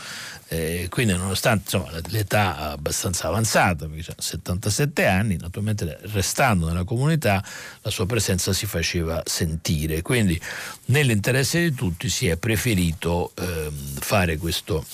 [0.49, 7.45] eh, quindi nonostante insomma, l'età abbastanza avanzata, perché ha 77 anni, naturalmente restando nella comunità
[7.83, 10.41] la sua presenza si faceva sentire, quindi
[10.87, 13.71] nell'interesse di tutti si è preferito eh,
[14.01, 14.87] fare questo,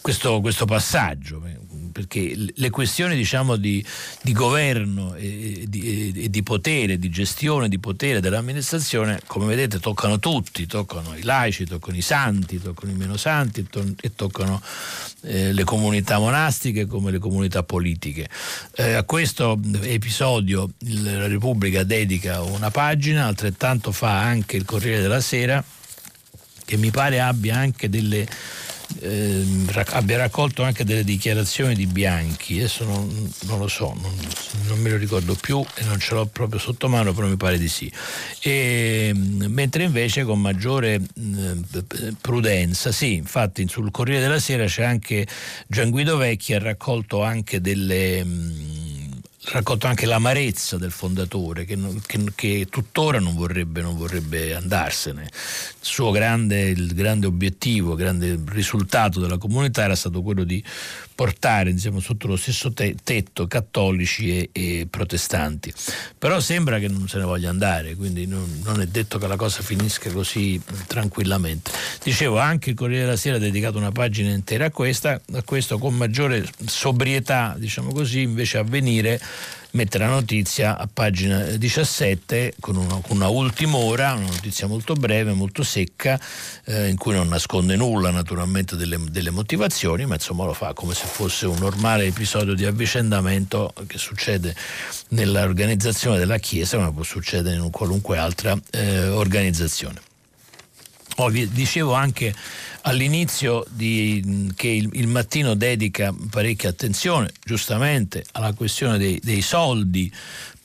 [0.00, 1.42] questo, questo passaggio
[1.88, 3.84] perché le questioni diciamo, di,
[4.22, 10.18] di, governo e di, e di, potere, di gestione di potere dell'amministrazione, come vedete toccano
[10.18, 13.66] tutti, toccano i laici, toccano i santi, toccano i meno santi
[14.00, 14.60] e toccano
[15.22, 18.28] eh, le comunità monastiche come le comunità politiche.
[18.76, 25.20] Eh, a questo episodio la Repubblica dedica una pagina, altrettanto fa anche il Corriere della
[25.20, 25.62] Sera,
[26.64, 28.26] che mi pare abbia anche delle
[29.00, 29.44] eh,
[29.90, 34.12] abbia raccolto anche delle dichiarazioni di Bianchi, adesso non, non lo so, non,
[34.66, 37.58] non, me lo ricordo più e non ce l'ho proprio sotto mano, però mi pare
[37.58, 37.90] di sì.
[38.40, 45.26] E, mentre invece con maggiore eh, prudenza, sì, infatti sul Corriere della Sera c'è anche
[45.66, 48.24] Gian Guido Vecchi, ha raccolto anche delle...
[48.24, 48.77] Mh,
[49.44, 55.22] racconta anche l'amarezza del fondatore che, che, che tuttora non vorrebbe, non vorrebbe, andarsene.
[55.22, 55.30] Il
[55.80, 60.62] suo grande, il grande obiettivo, il grande risultato della comunità era stato quello di
[61.18, 65.74] portare diciamo, sotto lo stesso te- tetto cattolici e, e, protestanti.
[66.16, 69.34] Però sembra che non se ne voglia andare, quindi non, non, è detto che la
[69.34, 71.72] cosa finisca così tranquillamente.
[72.04, 75.76] Dicevo, anche il Corriere della Sera ha dedicato una pagina intera a, questa, a questo
[75.78, 78.62] con maggiore sobrietà, diciamo così, invece a
[79.78, 84.66] venire mette la notizia a pagina 17 con una, con una ultima ora, una notizia
[84.66, 86.20] molto breve, molto secca,
[86.64, 90.94] eh, in cui non nasconde nulla naturalmente delle, delle, motivazioni, ma insomma lo fa come
[90.94, 94.54] se fosse un normale episodio di avvicendamento che succede
[95.10, 100.00] nell'organizzazione della Chiesa, ma può succedere in qualunque altra eh, organizzazione.
[101.16, 102.32] Oh, dicevo anche
[102.88, 110.10] all'inizio di, che il, il, mattino dedica parecchia attenzione, giustamente, alla questione dei, dei soldi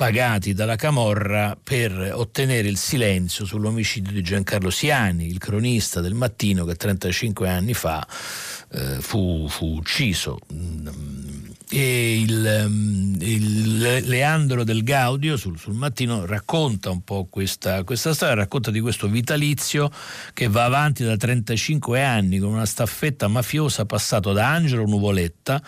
[0.03, 6.65] pagati dalla Camorra per ottenere il silenzio sull'omicidio di Giancarlo Siani, il cronista del mattino
[6.65, 8.05] che 35 anni fa
[8.73, 10.39] eh, fu, fu, ucciso.
[11.69, 18.13] E il, mm, il, Leandro del Gaudio sul, sul, mattino racconta un po' questa, questa,
[18.13, 19.89] storia, racconta di questo vitalizio
[20.33, 25.63] che va avanti da 35 anni con una staffetta mafiosa passato da Angelo Nuvoletta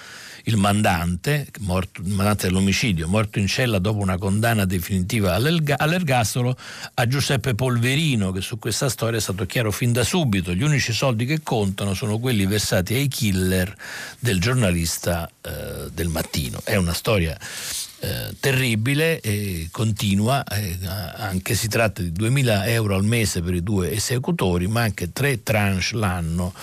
[0.45, 6.55] il mandante, morto, il mandante dell'omicidio, morto in cella dopo una condanna definitiva all'ergastolo,
[6.95, 10.53] a Giuseppe Polverino, che su questa storia è stato chiaro fin da subito.
[10.53, 13.75] Gli unici soldi che contano sono quelli versati ai killer
[14.19, 16.61] del giornalista eh, del mattino.
[16.63, 17.37] È una storia
[17.99, 20.77] eh, terribile e continua, eh,
[21.15, 25.41] anche si tratta di 2.000 euro al mese per i due esecutori, ma anche tre
[25.41, 26.53] tranche l'anno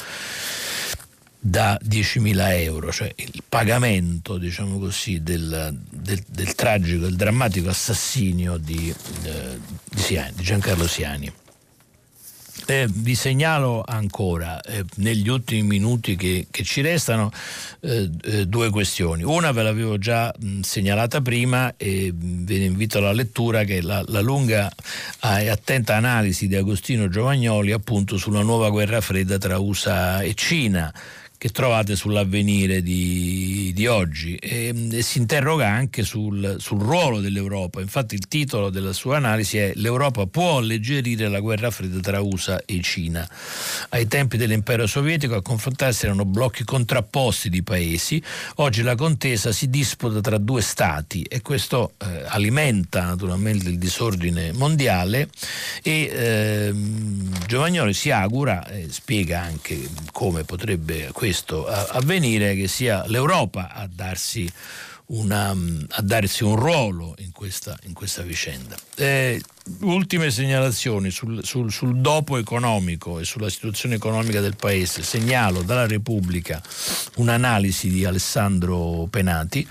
[1.45, 8.59] da 10.000 euro, cioè il pagamento diciamo così, del, del, del tragico, del drammatico assassinio
[8.59, 9.59] di, eh,
[9.91, 11.33] di, Siani, di Giancarlo Siani.
[12.67, 17.33] Eh, vi segnalo ancora eh, negli ultimi minuti che, che ci restano
[17.81, 19.25] eh, eh due questioni.
[19.25, 23.81] Una ve l'avevo già mh, segnalata prima e ve ne invito alla lettura che è
[23.81, 24.71] la, la lunga
[25.21, 30.93] e attenta analisi di Agostino Giovagnoli appunto sulla nuova guerra fredda tra USA e Cina
[31.43, 37.81] che trovate sull'avvenire di, di oggi e, e, si interroga anche sul, sul, ruolo dell'Europa.
[37.81, 42.63] Infatti il titolo della sua analisi è L'Europa può alleggerire la guerra fredda tra USA
[42.65, 43.29] e Cina.
[43.89, 48.23] Ai tempi dell'impero sovietico a confrontarsi erano blocchi contrapposti di paesi,
[48.57, 54.53] oggi la contesa si disputa tra due stati e questo eh, alimenta naturalmente il disordine
[54.53, 55.29] mondiale
[55.83, 56.75] e eh,
[57.49, 63.89] Giovagnoli si augura, e spiega anche come potrebbe questo questo avvenire che sia l'Europa a
[63.91, 64.47] darsi,
[65.13, 68.77] una, a darsi un ruolo in questa, in questa vicenda.
[68.95, 69.41] Eh,
[69.81, 75.03] ultime segnalazioni sul, sul, sul, dopo economico e sulla situazione economica del Paese.
[75.03, 76.63] Segnalo dalla Repubblica
[77.17, 79.67] un'analisi di Alessandro Penati.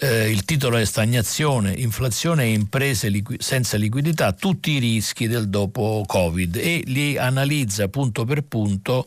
[0.00, 5.48] Eh, il titolo è Stagnazione, inflazione e imprese liqui- senza liquidità, tutti i rischi del
[5.48, 9.06] dopo Covid e li analizza punto per punto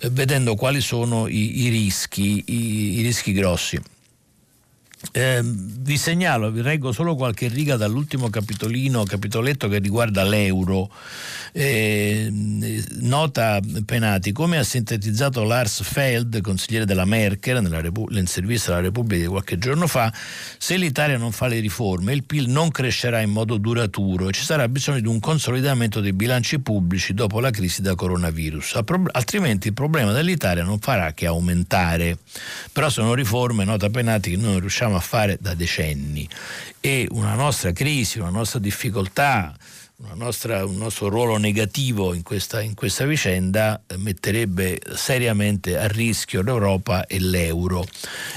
[0.00, 3.80] eh, vedendo quali sono i, i rischi, i, i rischi grossi.
[5.10, 10.88] Eh, vi segnalo, vi leggo solo qualche riga dall'ultimo capitolino, capitoletto che riguarda l'euro.
[11.52, 12.28] Eh,
[13.00, 19.28] nota Penati, come ha sintetizzato Lars Feld, consigliere della Merkel, Repu- intervista alla Repubblica di
[19.28, 20.12] qualche giorno fa,
[20.56, 24.44] se l'Italia non fa le riforme il PIL non crescerà in modo duraturo e ci
[24.44, 28.80] sarà bisogno di un consolidamento dei bilanci pubblici dopo la crisi da coronavirus,
[29.12, 32.18] altrimenti il problema dell'Italia non farà che aumentare.
[32.72, 36.28] Però sono riforme, nota Penati, che noi non riusciamo a fare da decenni
[36.80, 39.56] e una nostra crisi, una nostra difficoltà
[40.14, 47.06] nostra, un nostro ruolo negativo in questa, in questa vicenda metterebbe seriamente a rischio l'Europa
[47.06, 47.86] e l'euro.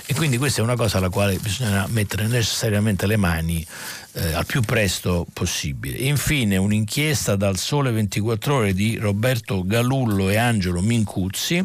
[0.06, 3.66] E quindi questa è una cosa alla quale bisogna mettere necessariamente le mani
[4.16, 5.98] eh, al più presto possibile.
[5.98, 11.64] Infine un'inchiesta dal Sole 24 ore di Roberto Galullo e Angelo Mincuzzi.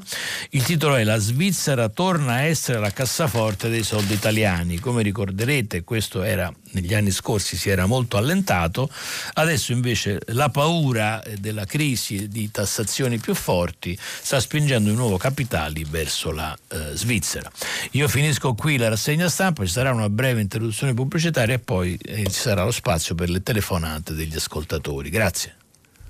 [0.51, 4.79] Il titolo è La Svizzera torna a essere la cassaforte dei soldi italiani.
[4.79, 8.91] Come ricorderete questo era negli anni scorsi si era molto allentato,
[9.35, 15.85] adesso invece la paura della crisi di tassazioni più forti sta spingendo di nuovo capitali
[15.89, 17.51] verso la eh, Svizzera.
[17.93, 22.29] Io finisco qui la rassegna stampa, ci sarà una breve interruzione pubblicitaria e poi eh,
[22.41, 25.11] sarà lo spazio per le telefonate degli ascoltatori.
[25.11, 25.57] Grazie.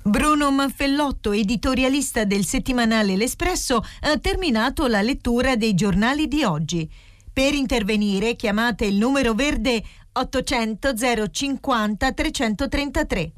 [0.01, 6.89] Bruno Manfellotto, editorialista del settimanale L'Espresso, ha terminato la lettura dei giornali di oggi.
[7.33, 10.93] Per intervenire chiamate il numero verde 800
[11.29, 13.31] 050 333.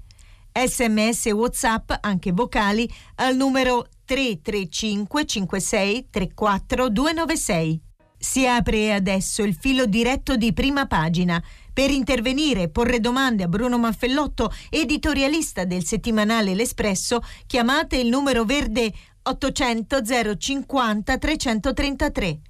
[0.54, 7.82] Sms WhatsApp, anche vocali, al numero 335 56 34 296.
[8.20, 11.44] Si apre adesso il filo diretto di prima pagina.
[11.74, 18.45] Per intervenire e porre domande a Bruno Manfellotto, editorialista del settimanale L'Espresso, chiamate il numero
[18.45, 18.93] verde
[19.24, 20.01] 800
[20.38, 22.41] 050 333.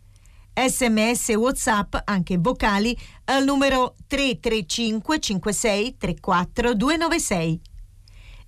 [0.55, 7.61] Sms WhatsApp, anche vocali, al numero 335 56 34 296.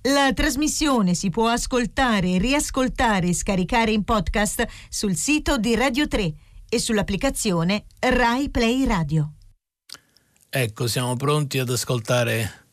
[0.09, 6.33] La trasmissione si può ascoltare, riascoltare e scaricare in podcast sul sito di Radio 3
[6.67, 9.34] e sull'applicazione Rai Play Radio.
[10.49, 12.65] Ecco, siamo pronti ad ascoltare,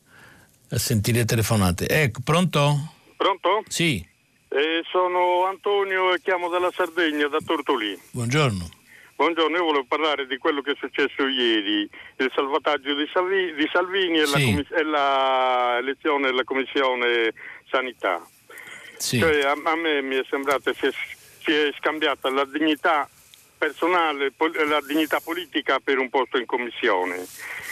[0.69, 1.87] a sentire telefonate.
[1.87, 2.93] Ecco, pronto?
[3.17, 3.63] Pronto?
[3.67, 4.05] Sì.
[4.49, 7.99] Eh, sono Antonio e chiamo dalla Sardegna, da Tortolì.
[8.11, 8.69] Buongiorno.
[9.15, 13.69] Buongiorno, io volevo parlare di quello che è successo ieri, il salvataggio di, Salvi, di
[13.71, 14.65] Salvini e, sì.
[14.83, 17.33] la elezione della Commissione
[17.69, 18.25] Sanità.
[18.97, 19.19] Sì.
[19.19, 23.07] Cioè, a, a, me mi è sembrato che si, si è scambiata la dignità
[23.57, 24.33] personale,
[24.67, 27.25] la dignità politica per un posto in commissione.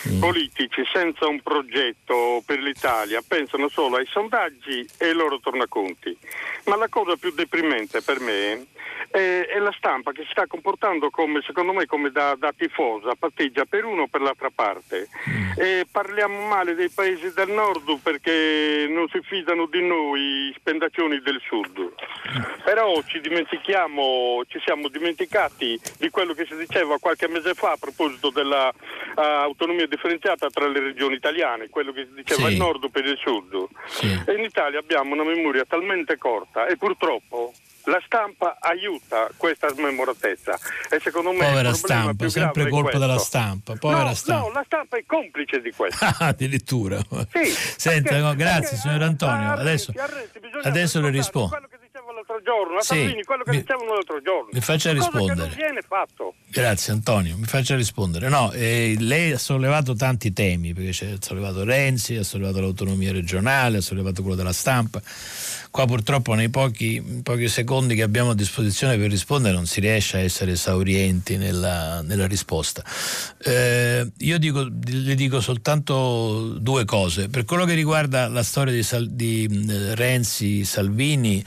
[0.10, 0.20] Mm.
[0.20, 6.18] Politici senza un progetto per l'Italia pensano solo ai sondaggi e ai loro tornaconti.
[6.66, 8.66] Ma la cosa più deprimente per me
[9.10, 13.16] è, è la stampa che si sta comportando come, secondo me, come da, da tifosa,
[13.16, 15.08] patteggia per uno o per l'altra parte.
[15.30, 15.52] Mm.
[15.58, 21.42] E parliamo male dei paesi del nord perché non si fidano di noi, spendaccioni del
[21.46, 21.94] sud.
[22.64, 27.78] Però ci dimentichiamo, ci siamo dimenticati di quello che si diceva qualche mese fa a
[27.78, 32.54] proposito dell'autonomia uh, differenziata tra le regioni italiane, quello che si diceva Sì.
[32.54, 33.68] il nord per il sud.
[33.86, 34.24] Sì.
[34.26, 37.54] E in Italia abbiamo una memoria talmente corta e purtroppo
[37.86, 40.58] la stampa aiuta questa smemoratezza
[40.90, 43.76] e secondo me Povera stampa, sempre colpa della stampa.
[43.76, 44.48] Povera no, stampa.
[44.48, 46.06] no, la stampa è complice di questo.
[46.22, 47.00] Ah, addirittura.
[47.00, 47.46] Sì,
[47.78, 49.50] Senta, perché- no, grazie perché signor Antonio.
[49.50, 51.50] a Adesso, Renzi- a Renzi bisogna adesso le rispondo.
[51.50, 54.50] Quello che diceva l'altro giorno, a Sì, Salvini, quello che mi- dicevano l'altro giorno.
[54.52, 55.50] mi faccia rispondere.
[56.50, 58.28] Grazie Antonio, mi faccia rispondere.
[58.30, 63.78] No, eh, lei ha sollevato tanti temi, perché ha sollevato Renzi, ha sollevato l'autonomia regionale,
[63.78, 65.02] ha sollevato quello della stampa.
[65.72, 70.18] Qua purtroppo nei pochi, pochi secondi che abbiamo a disposizione per rispondere non si riesce
[70.18, 72.84] a essere esaurienti nella, nella risposta.
[73.38, 77.30] Eh, io dico, le dico soltanto due cose.
[77.30, 81.42] Per quello che riguarda la storia di, Sal- di, eh, Renzi, Salvini,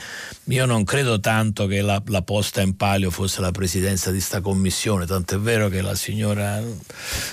[0.44, 4.40] io non credo tanto che la, la posta in palio fosse la presidenza di sta
[4.40, 6.62] commissione, tant'è vero che la signora,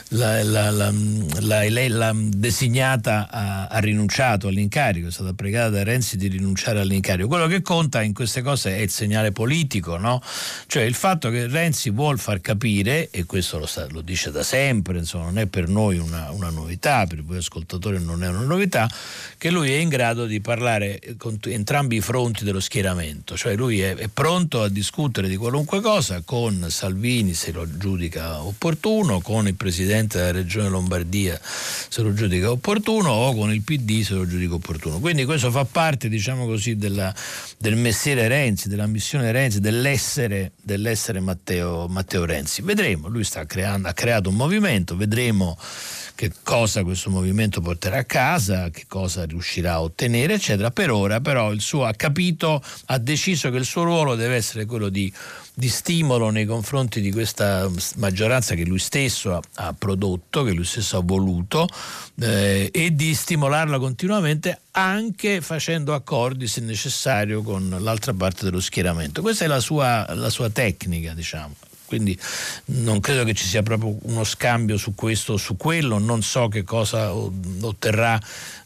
[0.09, 0.91] la, la-
[1.39, 7.27] lei l'ha designata, ha, ha rinunciato all'incarico, è stata pregata da Renzi di rinunciare all'incarico.
[7.27, 10.21] Quello che conta in queste cose è il segnale politico, no?
[10.67, 14.43] cioè il fatto che Renzi vuol far capire, e questo lo, sta- lo dice da
[14.43, 18.41] sempre, insomma, non è per noi una, una novità, per voi ascoltatori non è una
[18.41, 18.89] novità,
[19.37, 23.55] che lui è in grado di parlare con t- entrambi i fronti dello schieramento, cioè
[23.55, 29.19] lui è, è pronto a discutere di qualunque cosa con Salvini se lo giudica opportuno,
[29.21, 34.13] con il presidente della regione Lombardia se lo giudica opportuno o con il PD se
[34.13, 34.99] lo giudica opportuno.
[34.99, 37.13] Quindi questo fa parte, diciamo così, della-
[37.57, 42.61] del mestiere Renzi, della missione Renzi, dell'essere, dell'essere Matteo, Matteo Renzi.
[42.61, 45.57] Vedremo, lui creando, ha creato un movimento, vedremo
[46.15, 50.69] che cosa questo movimento porterà a casa, che cosa riuscirà a ottenere, eccetera.
[50.69, 54.65] Per ora però il suo ha capito, ha deciso che il suo ruolo deve essere
[54.65, 55.11] quello di,
[55.61, 60.65] di stimolo nei confronti di questa maggioranza che lui stesso ha, ha prodotto, che lui
[60.65, 61.67] stesso ha voluto
[62.19, 69.21] eh, e di stimolarla continuamente anche facendo accordi se necessario con l'altra parte dello schieramento.
[69.21, 71.53] Questa è la sua, la sua tecnica, diciamo.
[71.85, 72.17] quindi
[72.65, 76.47] non credo che ci sia proprio uno scambio su questo o su quello, non so
[76.47, 78.19] che cosa otterrà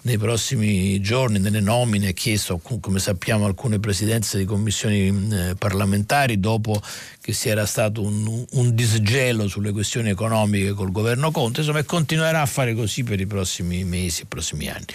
[0.05, 6.79] nei prossimi giorni, nelle nomine, chiesto come sappiamo alcune presidenze di commissioni eh, parlamentari dopo
[7.25, 11.85] che si era stato un, un, disgelo sulle questioni economiche col governo Conte, insomma, e
[11.85, 14.85] continuerà a fare così per i prossimi mesi, i prossimi anni.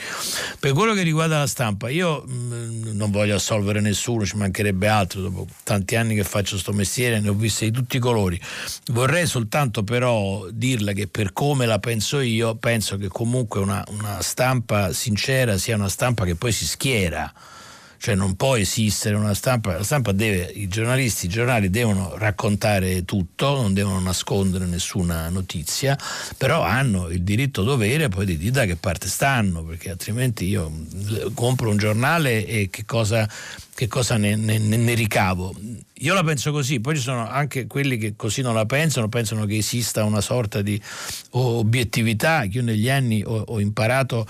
[0.61, 4.87] Per quello che riguarda la stampa, io mh, mm, non voglio assolvere nessuno, ci mancherebbe
[4.87, 8.41] altro, dopo tanti anni che faccio questo mestiere ne ho viste di tutti i colori.
[8.93, 14.23] Vorrei soltanto però dirle che per come la penso io, penso che comunque una, una
[14.23, 17.33] stampa sincera sia una stampa che poi si schiera
[18.01, 23.05] cioè non può esistere una stampa, la stampa deve, i giornalisti, i giornali devono raccontare
[23.05, 25.99] tutto, non devono nascondere nessuna notizia,
[26.39, 30.73] però hanno il diritto dovere poi di dire da che parte stanno, perché altrimenti io
[31.35, 33.29] compro un giornale e che cosa,
[33.75, 35.55] che cosa ne, ne, ne, ricavo.
[35.99, 39.45] Io la penso così, poi ci sono anche quelli che così non la pensano, pensano
[39.45, 40.81] che esista una sorta di
[41.33, 44.27] obiettività che io negli anni ho, ho imparato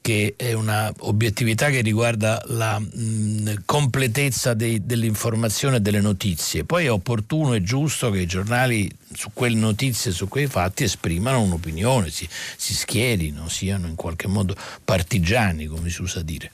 [0.00, 6.64] che è una obiettività che riguarda la mh, completezza dei, dell'informazione e delle notizie.
[6.64, 11.42] Poi è opportuno e giusto che i giornali su quelle notizie, su quei fatti esprimano
[11.42, 16.52] un'opinione, si, si schierino, siano in qualche modo partigiani, come si usa dire.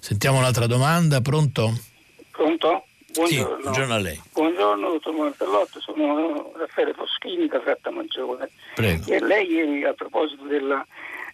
[0.00, 1.78] Sentiamo un'altra domanda, pronto?
[2.30, 2.84] Pronto?
[3.12, 3.56] Buongiorno.
[3.56, 4.20] Sì, buongiorno a lei.
[4.32, 8.50] Buongiorno, dottor Martellotto, sono Raffaele Foschini da Frattamaggiore.
[8.74, 9.12] Prego.
[9.12, 10.84] E lei ieri a proposito della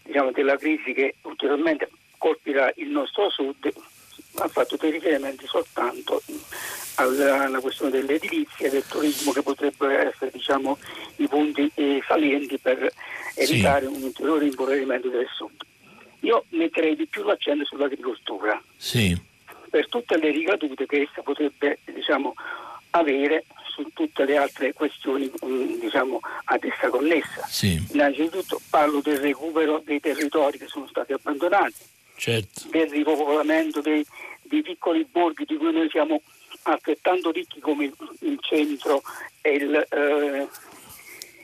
[0.08, 3.70] diciamo, della crisi che ulteriormente colpirà il nostro sud
[4.36, 6.22] ha fatto dei riferimenti soltanto
[6.94, 10.78] alla, alla questione dell'edilizia e del turismo che potrebbero essere diciamo,
[11.16, 12.90] i punti eh, salienti per
[13.34, 13.92] evitare sì.
[13.92, 15.62] un ulteriore impoverimento del sud.
[16.20, 19.16] Io metterei di più l'accento sull'agricoltura sì.
[19.70, 22.34] per tutte le ricadute che essa potrebbe diciamo,
[22.90, 23.44] avere
[23.78, 27.46] su tutte le altre questioni mm, diciamo, ad essa connessa.
[27.46, 27.80] Sì.
[27.92, 31.74] Innanzitutto parlo del recupero dei territori che sono stati abbandonati,
[32.16, 32.68] certo.
[32.70, 34.04] del ripopolamento dei,
[34.42, 36.20] dei, piccoli borghi di cui noi siamo
[36.62, 39.00] altrettanto ricchi come il, il centro
[39.40, 40.48] e il, eh,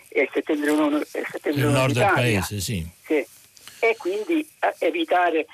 [0.08, 2.84] e il settentrione, il settentrione il nord del paese, sì.
[3.04, 3.24] sì.
[3.78, 5.46] E quindi eh, evitare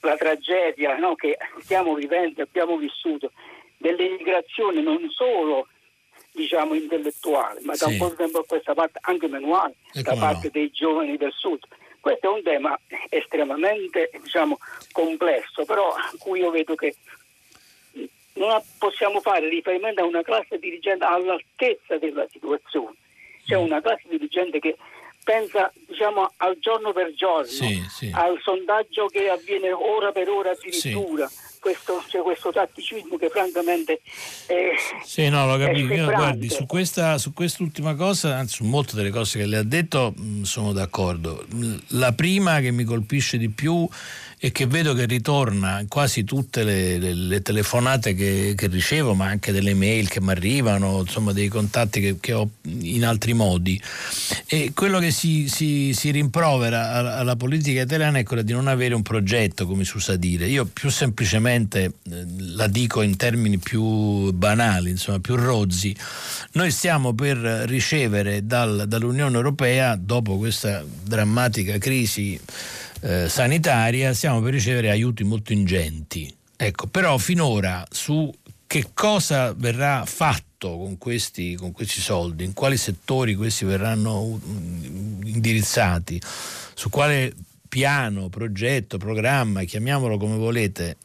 [0.00, 3.30] la tragedia no, che stiamo vivendo, abbiamo vissuto,
[3.76, 5.68] dell'immigrazione non solo
[6.36, 10.46] diciamo, intellettuale, ma da un po' di tempo a questa parte anche manuale da parte
[10.46, 10.50] no.
[10.52, 11.64] dei giovani del sud.
[11.98, 12.78] Questo è un tema
[13.08, 14.58] estremamente diciamo,
[14.92, 16.94] complesso, però a cui io vedo che
[18.34, 22.94] non possiamo fare riferimento a una classe dirigente all'altezza della situazione.
[23.44, 24.76] C'è una classe dirigente che
[25.24, 28.10] pensa diciamo, al giorno per giorno, sì, sì.
[28.12, 31.26] al sondaggio che avviene ora per ora addirittura.
[31.26, 34.00] Sì questo, c'è questo tatticismo che francamente
[34.46, 34.70] è,
[35.04, 36.04] sì, no, lo capisco.
[36.04, 40.12] Guardi, su, questa, su quest'ultima cosa, anzi su molte delle cose che lei ha detto,
[40.16, 41.44] mh, sono d'accordo.
[41.88, 43.88] La prima che mi colpisce di più
[44.38, 49.26] e che vedo che ritorna quasi tutte le, le, le telefonate che, che, ricevo, ma
[49.26, 53.80] anche delle mail che mi arrivano, insomma dei contatti che, che, ho in altri modi.
[54.44, 58.94] E quello che si, si, si rimprovera alla politica italiana è quello di non avere
[58.94, 60.46] un progetto, come si usa dire.
[60.48, 61.92] Io più semplicemente eh,
[62.38, 65.96] la dico in termini più banali, insomma più rozzi.
[66.52, 72.38] Noi stiamo per ricevere dal, dall'Unione Europea, dopo questa drammatica crisi,
[73.06, 76.34] eh, sanitaria stiamo per ricevere aiuti molto ingenti.
[76.56, 78.32] Ecco, però finora su
[78.66, 84.40] che cosa verrà fatto con questi, con questi soldi, in quali settori questi verranno
[85.22, 86.20] indirizzati,
[86.74, 87.32] su quale
[87.68, 90.96] piano, progetto, programma, chiamiamolo come volete,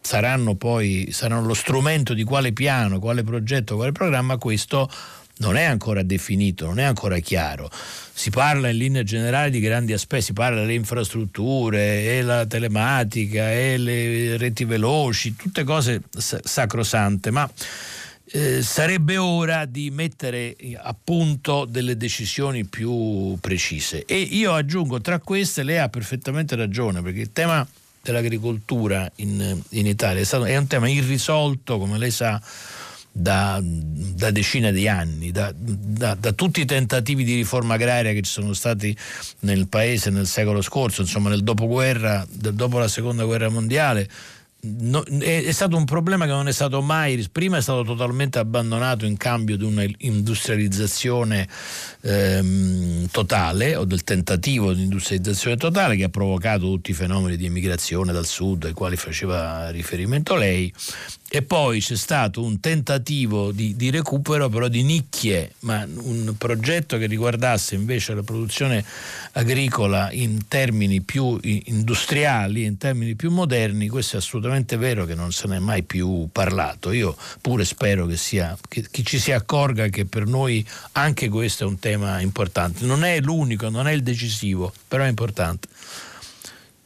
[0.00, 4.90] saranno poi saranno lo strumento di quale piano, quale progetto, quale programma, questo
[5.36, 7.70] non è ancora definito, non è ancora chiaro.
[7.72, 13.50] Si parla in linea generale di grandi aspetti, si parla delle infrastrutture e la telematica
[13.52, 17.50] e le reti veloci, tutte cose sacrosante, ma
[18.26, 24.04] eh, sarebbe ora di mettere a punto delle decisioni più precise.
[24.04, 27.66] E io aggiungo tra queste, lei ha perfettamente ragione, perché il tema
[28.00, 32.40] dell'agricoltura in, in Italia è, stato, è un tema irrisolto, come lei sa
[33.16, 38.22] da, da decine di anni, da, da, da, tutti i tentativi di riforma agraria che
[38.22, 38.96] ci sono stati
[39.40, 44.08] nel paese nel secolo scorso, insomma nel dopoguerra, dopo la seconda guerra mondiale,
[44.62, 48.40] no, è, è, stato un problema che non è stato mai, prima è stato totalmente
[48.40, 51.48] abbandonato in cambio di un'industrializzazione
[52.00, 57.46] ehm, totale o del tentativo di industrializzazione totale che ha provocato tutti i fenomeni di
[57.46, 60.72] emigrazione dal sud ai quali faceva riferimento lei
[61.34, 66.96] e poi c'è stato un tentativo di, di, recupero però di nicchie, ma un progetto
[66.96, 68.84] che riguardasse invece la produzione
[69.32, 75.32] agricola in termini più industriali, in termini più moderni, questo è assolutamente vero che non
[75.32, 76.92] se ne è mai più parlato.
[76.92, 81.64] Io pure spero che, sia, che chi ci si accorga che per noi anche questo
[81.64, 82.84] è un tema importante.
[82.84, 85.66] Non è l'unico, non è il decisivo, però è importante.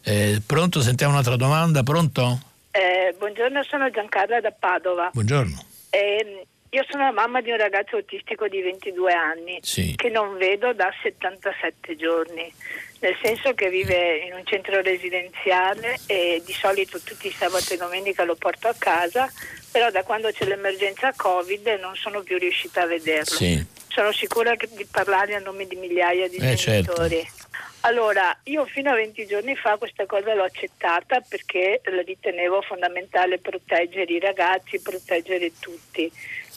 [0.00, 0.80] Eh, pronto?
[0.80, 1.82] Sentiamo un'altra domanda.
[1.82, 2.47] Pronto?
[2.70, 5.10] Eh, buongiorno, sono Giancarla da Padova.
[5.12, 5.64] Buongiorno.
[5.90, 9.94] Eh, io sono la mamma di un ragazzo autistico di 22 anni sì.
[9.96, 12.52] che non vedo da 77 giorni,
[13.00, 17.76] nel senso che vive in un centro residenziale e di solito tutti i sabati e
[17.78, 19.32] domenica lo porto a casa,
[19.70, 23.36] però da quando c'è l'emergenza Covid non sono più riuscita a vederlo.
[23.36, 23.64] Sì.
[23.88, 27.16] Sono sicura di parlare a nome di migliaia di eh, genitori.
[27.16, 27.37] Certo.
[27.82, 33.38] Allora, io fino a 20 giorni fa questa cosa l'ho accettata perché la ritenevo fondamentale
[33.38, 36.10] proteggere i ragazzi, proteggere tutti.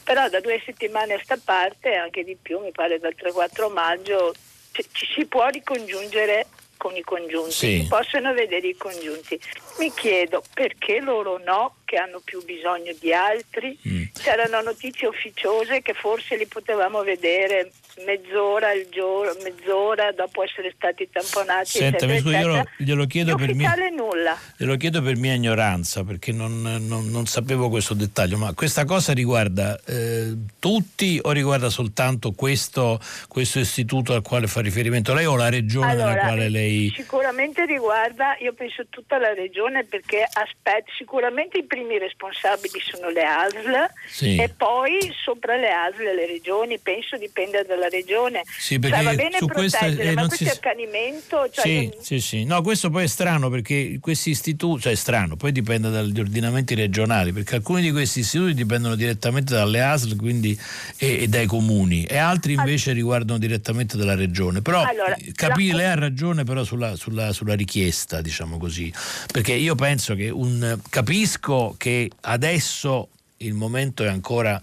[0.04, 4.34] Però da due settimane a sta parte, anche di più, mi pare dal 3-4 maggio,
[4.72, 6.46] ci, ci si può ricongiungere
[6.82, 7.86] con i congiunti, sì.
[7.88, 9.38] possono vedere i congiunti.
[9.78, 13.78] Mi chiedo perché loro no, che hanno più bisogno di altri.
[13.86, 14.02] Mm.
[14.20, 17.70] C'erano notizie ufficiose che forse li potevamo vedere
[18.04, 21.68] mezz'ora al giorno, mezz'ora dopo essere stati tamponati.
[21.68, 24.36] Senta, eccetera, scusi, io glielo chiedo, per mia, nulla.
[24.56, 29.12] glielo chiedo per mia ignoranza, perché non, non, non, sapevo questo dettaglio, ma questa cosa
[29.12, 35.36] riguarda eh, tutti o riguarda soltanto questo, questo, istituto al quale fa riferimento lei o
[35.36, 36.92] la regione allora, nella quale lei...
[36.94, 43.22] Sicuramente riguarda, io penso tutta la regione perché aspetta, sicuramente i primi responsabili sono le
[43.22, 44.36] ASL sì.
[44.36, 48.42] e poi sopra le ASL le regioni, penso dipende dalla regione.
[48.58, 50.50] Sì, perché cioè, va bene su questo, eh, ma questo si...
[50.50, 51.48] è accanimento.
[51.50, 52.02] Cioè sì, non...
[52.02, 52.44] sì, sì.
[52.44, 56.74] No, questo poi è strano perché questi istituti, cioè è strano, poi dipende dagli ordinamenti
[56.74, 60.58] regionali, perché alcuni di questi istituti dipendono direttamente dalle ASL quindi,
[60.96, 64.62] e, e, dai comuni e altri invece allora, riguardano direttamente dalla regione.
[64.62, 65.78] Però allora, capire, la...
[65.78, 68.92] lei ha ragione però sulla, sulla, sulla richiesta, diciamo così,
[69.30, 73.08] perché io penso che un capisco che adesso
[73.38, 74.60] il momento è ancora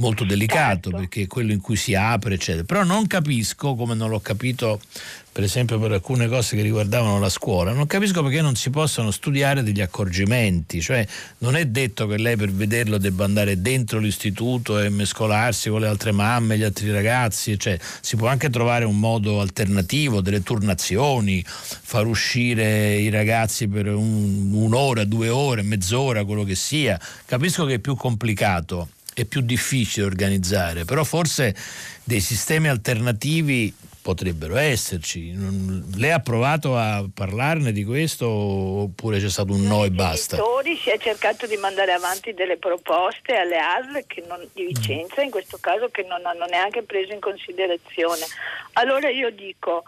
[0.00, 0.96] molto delicato certo.
[0.96, 2.64] perché è quello in cui si apre eccetera.
[2.64, 4.80] Però non capisco come non l'ho capito
[5.32, 9.12] per esempio per alcune cose che riguardavano la scuola non capisco perché non si possono
[9.12, 10.80] studiare degli accorgimenti.
[10.80, 11.06] Cioè
[11.38, 15.86] non è detto che lei per vederlo debba andare dentro l'istituto e mescolarsi con le
[15.86, 21.44] altre mamme gli altri ragazzi cioè, si può anche trovare un modo alternativo delle turnazioni
[21.46, 26.98] far uscire i ragazzi per un, un'ora due ore mezz'ora quello che sia.
[27.26, 28.88] Capisco che è più complicato
[29.20, 31.54] è più difficile organizzare, però forse
[32.04, 35.34] dei sistemi alternativi potrebbero esserci.
[35.96, 40.38] Lei ha provato a parlarne di questo oppure c'è stato un no e basta?
[40.82, 45.58] Si è cercato di mandare avanti delle proposte alle ASL non, di Vicenza, in questo
[45.60, 48.24] caso che non hanno neanche preso in considerazione.
[48.74, 49.84] Allora io dico,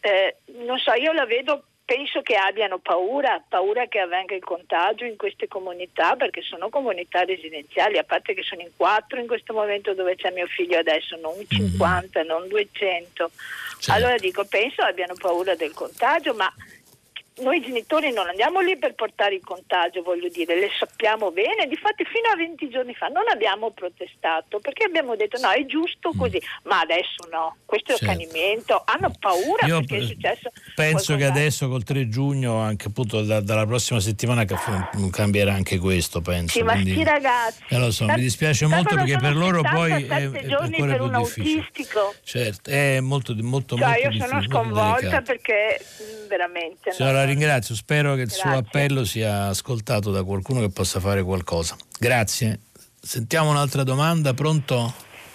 [0.00, 5.04] eh, non so, io la vedo penso che abbiano paura, paura che avvenga il contagio
[5.04, 9.54] in queste comunità, perché sono comunità residenziali, a parte che sono in quattro in questo
[9.54, 12.28] momento dove c'è mio figlio adesso, non 50, mm-hmm.
[12.28, 13.30] non 200.
[13.78, 13.92] Certo.
[13.92, 16.52] Allora dico, penso abbiano paura del contagio, ma
[17.38, 22.04] noi genitori non andiamo lì per portare il contagio, voglio dire, le sappiamo bene, difatti
[22.04, 26.18] fino a 20 giorni fa non abbiamo protestato perché abbiamo detto no, è giusto mm.
[26.18, 26.68] così, mm.
[26.68, 28.12] ma adesso no, questo è certo.
[28.12, 30.50] accanimento, hanno paura Io perché è successo.
[30.74, 34.44] Penso che adesso col 3 giugno, anche appunto da, dalla prossima settimana
[35.10, 36.58] cambierà anche questo, penso.
[36.58, 37.62] Sì, ma sti ragazzi.
[37.68, 41.12] Eh, lo so, mi dispiace molto perché per loro poi è, è giorni per un
[41.18, 41.58] difficile.
[41.58, 42.14] autistico.
[42.22, 48.14] Certo, è molto molto cioè, molto io sono sconvolta perché mm, veramente Signora, ringrazio, spero
[48.14, 48.42] che il Grazie.
[48.42, 51.76] suo appello sia ascoltato da qualcuno che possa fare qualcosa.
[51.98, 52.60] Grazie.
[53.00, 54.92] Sentiamo un'altra domanda, pronto?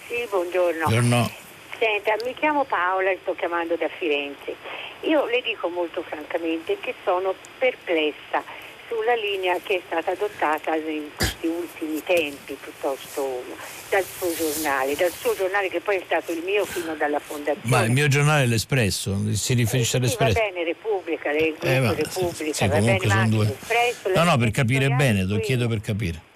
[0.07, 0.87] Sì, buongiorno.
[0.87, 1.31] Buongiorno.
[1.79, 4.55] Senta, mi chiamo Paola e sto chiamando da Firenze.
[5.01, 8.43] Io le dico molto francamente che sono perplessa
[8.91, 13.41] sulla linea che è stata adottata in questi ultimi tempi, piuttosto
[13.89, 17.69] dal suo giornale, dal suo giornale che poi è stato il mio fino dalla fondazione.
[17.69, 20.33] Ma il mio giornale è l'Espresso, si riferisce eh, all'Espresso.
[20.33, 23.45] Sì, va bene, Repubblica, il eh, va, Repubblica, sì, va bene, sono due.
[23.45, 26.29] l'Espresso, no, no, per capire bene, lo chiedo per capire.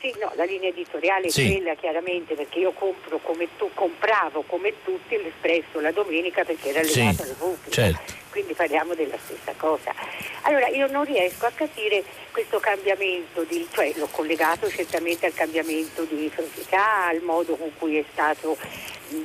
[0.00, 1.48] Sì, no, la linea editoriale sì.
[1.48, 6.68] è quella chiaramente perché io compro come tu, compravo come tutti l'Espresso la domenica perché
[6.68, 7.70] era legata sì, alla Repubblica.
[7.70, 8.22] Certo.
[8.34, 9.94] Quindi parliamo della stessa cosa.
[10.42, 12.02] Allora io non riesco a capire
[12.34, 17.96] questo cambiamento, di, cioè l'ho collegato certamente al cambiamento di frontiera, al modo con cui
[17.96, 18.58] è stato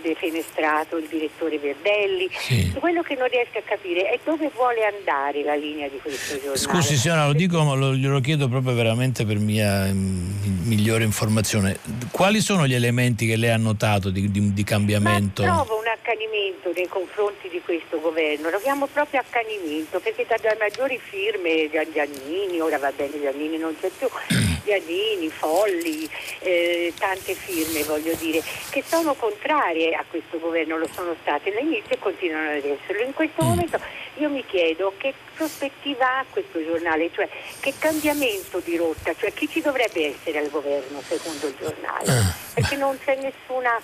[0.03, 2.29] defenestrato il direttore Verdelli.
[2.31, 2.71] Sì.
[2.77, 6.57] Quello che non riesco a capire è dove vuole andare la linea di questo giornale.
[6.57, 11.79] Scusi signora, lo dico, ma lo, glielo chiedo proprio veramente per mia m, migliore informazione.
[12.11, 15.43] Quali sono gli elementi che lei ha notato di, di, di cambiamento?
[15.43, 20.99] Ma trovo un accanimento nei confronti di questo governo, troviamo proprio accanimento, perché dalle maggiori
[21.01, 24.09] firme Giannini, ora va bene Giannini non c'è più,
[24.65, 31.15] Giannini, Folli, eh, tante firme voglio dire, che sono contrarie a questo governo, lo sono
[31.21, 33.03] state all'inizio e continuano ad esserlo.
[33.03, 33.47] In questo mm.
[33.47, 33.79] momento
[34.17, 37.29] io mi chiedo che prospettiva ha questo giornale, cioè
[37.61, 42.35] che cambiamento di rotta, cioè chi ci dovrebbe essere al governo secondo il giornale, ah.
[42.53, 43.79] perché non c'è nessuna,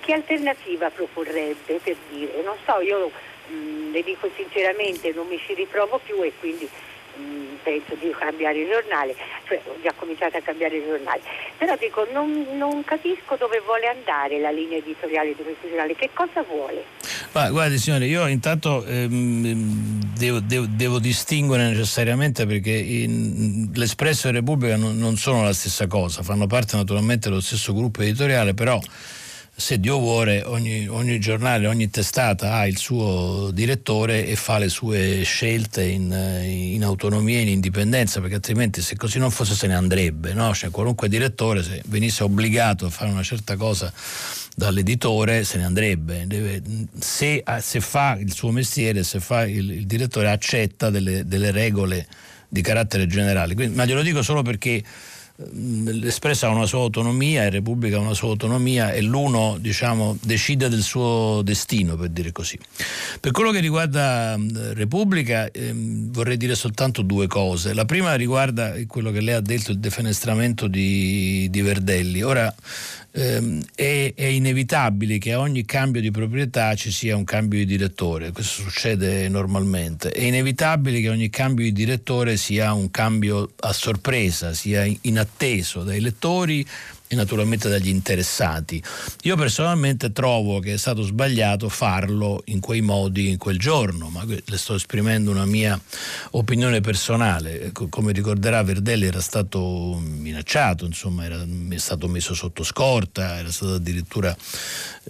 [0.00, 3.10] che alternativa proporrebbe per dire, non so, io
[3.46, 6.68] mh, mm, le dico sinceramente non mi ci ritrovo più e quindi
[7.62, 9.14] penso di cambiare il giornale,
[9.46, 11.20] cioè ho già cominciato a cambiare il giornale,
[11.56, 16.10] però dico non, non capisco dove vuole andare la linea editoriale di questo giornale, che
[16.12, 16.84] cosa vuole?
[17.32, 24.32] Ma, guardi signore, io intanto ehm, devo, devo, devo, distinguere necessariamente perché in, l'Espresso e
[24.32, 28.80] Repubblica non, non sono la stessa cosa, fanno parte naturalmente dello stesso gruppo editoriale, però
[29.60, 34.68] se Dio vuole ogni, ogni, giornale, ogni testata ha il suo direttore e fa le
[34.68, 39.66] sue scelte in, in, autonomia e in indipendenza, perché altrimenti se così non fosse se
[39.66, 40.32] ne andrebbe.
[40.32, 40.54] No?
[40.54, 43.92] Cioè, qualunque direttore se venisse obbligato a fare una certa cosa
[44.54, 46.28] dall'editore se ne andrebbe.
[46.28, 46.62] Deve,
[46.96, 52.06] se, se, fa il suo mestiere, se fa il, il direttore accetta delle, delle regole
[52.48, 53.54] di carattere generale.
[53.54, 54.84] Quindi, ma glielo dico solo perché
[55.38, 60.68] l'Espresso ha una sua autonomia e Repubblica ha una sua autonomia e l'uno diciamo, decide
[60.68, 62.58] del suo destino, per dire così.
[63.20, 64.36] Per quello che riguarda
[64.72, 67.72] Repubblica ehm, vorrei dire soltanto due cose.
[67.72, 72.22] La prima riguarda quello che lei ha detto, il defenestramento di, di Verdelli.
[72.22, 72.52] Ora,
[73.12, 77.66] ehm, è, è, inevitabile che a ogni cambio di proprietà ci sia un cambio di
[77.66, 83.72] direttore, questo succede normalmente, è inevitabile che ogni cambio di direttore sia un cambio a
[83.72, 86.66] sorpresa, sia inatteso dai lettori
[87.08, 88.80] e naturalmente dagli interessati.
[89.22, 94.24] Io personalmente trovo che è stato sbagliato farlo in quei modi in quel giorno, ma
[94.26, 95.80] le sto esprimendo una mia
[96.32, 97.72] opinione personale.
[97.72, 101.44] Come ricorderà Verdelli era stato minacciato, insomma era
[101.76, 104.36] stato messo sotto scorta, era stato addirittura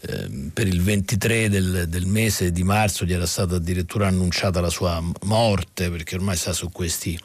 [0.03, 4.71] eh, per il 23 del, del, mese di marzo gli era stata addirittura annunciata la
[4.71, 7.19] sua morte perché ormai sta su questi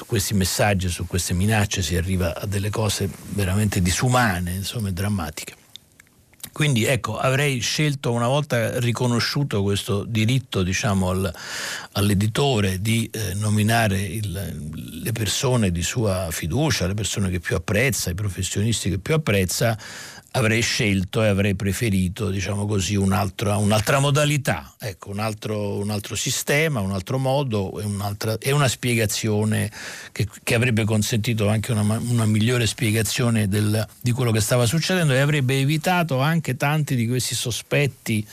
[0.00, 5.56] su questi messaggi, su queste minacce si arriva a delle cose veramente disumane, insomma drammatiche.
[6.52, 11.34] Quindi ecco, avrei scelto una volta riconosciuto questo diritto diciamo, al,
[11.92, 18.08] all'editore di eh, nominare il, le persone di sua fiducia, le persone che più apprezza,
[18.08, 19.78] i professionisti che più apprezza,
[20.32, 26.14] avrei scelto e avrei preferito, diciamo così, un'altra, un'altra modalità, ecco, un, altro, un, altro,
[26.14, 27.86] sistema, un altro modo e,
[28.40, 29.70] e una spiegazione
[30.12, 35.12] che, che, avrebbe consentito anche una, una migliore spiegazione del, di quello che stava succedendo
[35.12, 38.24] e avrebbe evitato anche tanti di questi sospetti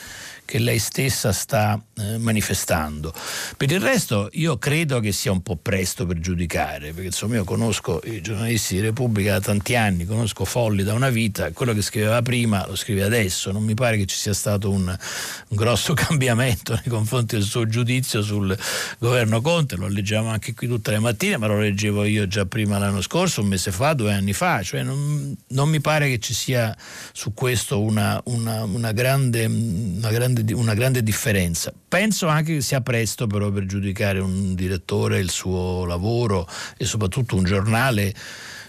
[0.47, 3.13] che lei stessa sta eh, manifestando.
[3.57, 7.43] Per il resto io credo che sia un po' presto per giudicare, perché insomma io
[7.43, 11.81] conosco i giornalisti di Repubblica da tanti anni, conosco Folli da una vita, quello che
[11.81, 15.93] scriveva prima lo scrive adesso, non mi pare che ci sia stato un, un grosso
[16.07, 18.57] cambiamento nei confronti del suo giudizio sul
[18.99, 22.77] governo Conte, lo leggiamo anche qui tutte le mattine, ma lo leggevo io già prima
[22.77, 26.33] l'anno scorso, un mese fa, due anni fa, cioè non, non mi pare che ci
[26.33, 26.73] sia
[27.11, 31.73] su questo una, una, una grande, una grande grande, una grande differenza.
[31.87, 37.35] Penso anche che sia presto però per giudicare un direttore, il suo lavoro e soprattutto
[37.35, 38.13] un giornale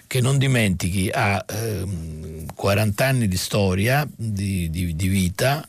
[0.07, 1.87] che non dimentichi ha eh,
[2.55, 5.67] 40 anni di storia, di, di, di vita,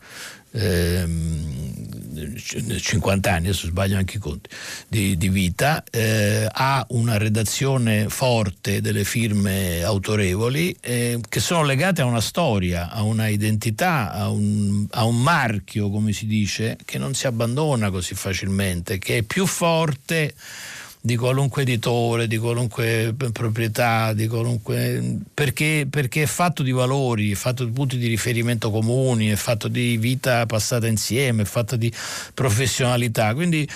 [0.52, 1.99] ehm,
[2.36, 4.50] 50 anni, adesso sbaglio anche i conti,
[4.88, 12.02] di, di vita, eh, ha una redazione forte delle firme autorevoli eh, che sono legate
[12.02, 16.98] a una storia, a una identità, a un, a un marchio, come si dice, che
[16.98, 20.34] non si abbandona così facilmente, che è più forte
[21.02, 27.36] di qualunque editore, di qualunque proprietà, di qualunque, perché, perché, è fatto di valori, è
[27.36, 31.92] fatto di punti di riferimento comuni, è fatto di vita passata insieme, è fatto di
[32.34, 33.34] professionalità.
[33.34, 33.68] Quindi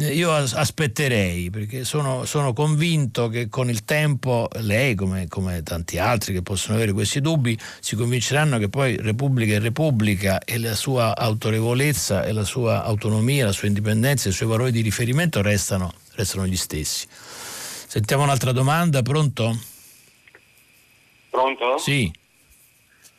[0.00, 5.98] eh, io aspetterei perché sono, sono, convinto che con il tempo lei come, come, tanti
[5.98, 10.74] altri che possono avere questi dubbi si convinceranno che poi Repubblica è Repubblica e la
[10.74, 15.92] sua autorevolezza e la sua autonomia, la sua indipendenza i suoi valori di riferimento restano,
[16.14, 17.06] restano gli stessi.
[17.08, 19.58] Sentiamo un'altra domanda, pronto?
[21.30, 21.78] Pronto?
[21.78, 22.10] Sì.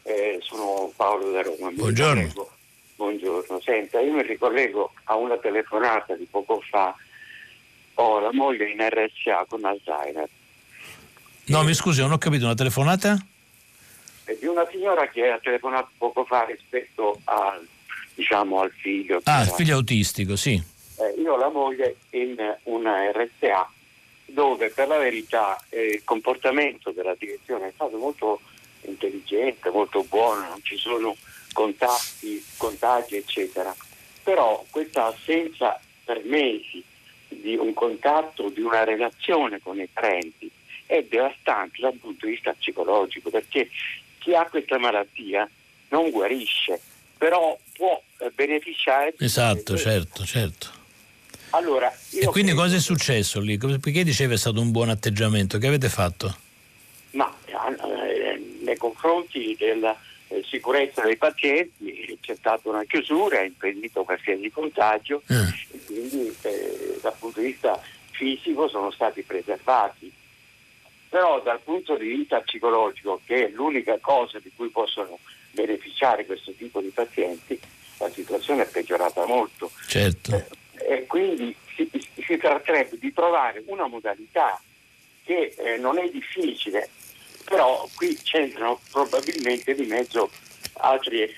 [0.04, 1.72] Eh, sono Paolo da Roma.
[1.72, 2.52] Buongiorno.
[2.96, 6.96] Buongiorno, senta, io mi ricollego a una telefonata di poco fa,
[7.96, 10.30] ho la moglie in RSA con Alzheimer.
[11.46, 13.18] No, mi scusi, non ho capito, una telefonata?
[14.24, 17.68] È di una signora che ha telefonato poco fa rispetto al,
[18.14, 19.20] diciamo, al figlio.
[19.24, 20.62] Ah, il figlio autistico, sì.
[20.98, 23.72] Eh, io ho la moglie in una RSA
[24.26, 28.42] dove per la verità eh, il comportamento della direzione è stato molto
[28.82, 31.16] intelligente, molto buono, non ci sono
[31.54, 33.76] contatti, contagi, eccetera.
[34.24, 36.84] Però questa assenza per mesi
[37.28, 40.50] di un contatto, di una relazione con i parenti
[40.86, 43.70] è devastante dal punto di vista psicologico, perché
[44.20, 45.50] chi ha questa malattia
[45.90, 46.80] non guarisce,
[47.18, 49.14] però può eh, beneficiare.
[49.18, 50.82] Esatto, certo, certo.
[51.56, 53.60] Allora, e quindi cosa è successo lì?
[53.60, 55.60] Perché dicevi è stato un buon atteggiamento?
[55.60, 56.36] Che avete fatto?
[57.12, 59.96] Ma eh, nei confronti della
[60.30, 65.76] eh, sicurezza dei pazienti, c'è stata una chiusura, ha impedito qualsiasi contagio eh.
[65.76, 67.80] e quindi eh, dal punto di vista
[68.10, 70.12] fisico sono stati preservati.
[71.08, 75.20] Però dal punto di vista psicologico, che è l'unica cosa di cui possono
[75.52, 77.60] beneficiare questo tipo di pazienti,
[78.00, 79.70] la situazione è peggiorata molto.
[79.86, 80.62] Certo.
[80.86, 81.90] E quindi si,
[82.26, 84.62] si, tratterebbe di trovare una modalità
[85.24, 86.90] che eh, non è difficile
[87.44, 90.30] però qui c'entrano probabilmente di mezzo
[90.74, 91.30] altri,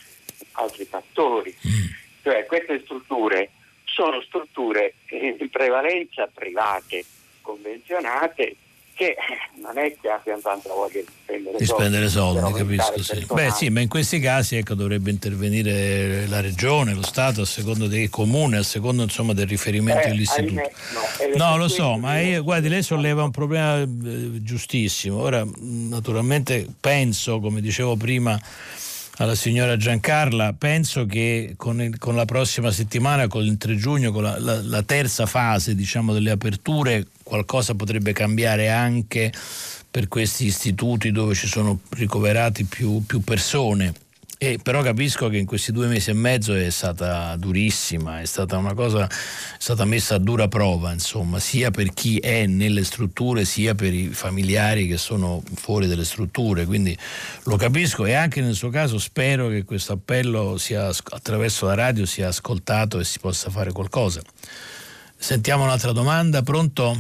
[0.54, 1.56] altri fattori.
[1.68, 1.86] Mm.
[2.22, 3.52] Cioè queste strutture
[3.84, 7.06] sono strutture in prevalenza private,
[7.42, 8.56] convenzionate,
[8.96, 9.16] che
[9.62, 13.04] non è che abbiano tanta voglia di spendere di spendere soldi, soldi capisco.
[13.04, 13.26] Sì.
[13.34, 17.88] Beh sì, ma in questi casi ecco, dovrebbe intervenire la regione, lo Stato, a seconda
[17.88, 20.60] del comune, a secondo insomma, del riferimento eh, dell'istituto.
[20.60, 25.20] Ahimè, no, no lo so, ma io, guardi, lei solleva un problema eh, giustissimo.
[25.20, 28.40] Ora, naturalmente penso, come dicevo prima,
[29.18, 34.12] alla signora Giancarla, penso che con, il, con, la prossima settimana, con il 3 giugno,
[34.12, 39.32] con la, la, la terza fase diciamo, delle aperture, qualcosa potrebbe cambiare anche
[39.90, 43.94] per questi istituti dove ci sono ricoverati più, più persone
[44.38, 48.58] e però capisco che in questi due mesi e mezzo è stata durissima, è stata
[48.58, 49.10] una cosa, è
[49.58, 54.10] stata messa a dura prova, insomma, sia per chi è nelle strutture, sia per i
[54.10, 56.66] familiari che sono fuori dalle strutture.
[56.66, 56.98] Quindi
[57.46, 62.06] lo capisco e anche nel suo caso spero che questo appello sia, attraverso la radio
[62.06, 64.22] sia ascoltato e si possa fare qualcosa.
[65.16, 66.94] Sentiamo un'altra domanda, pronto?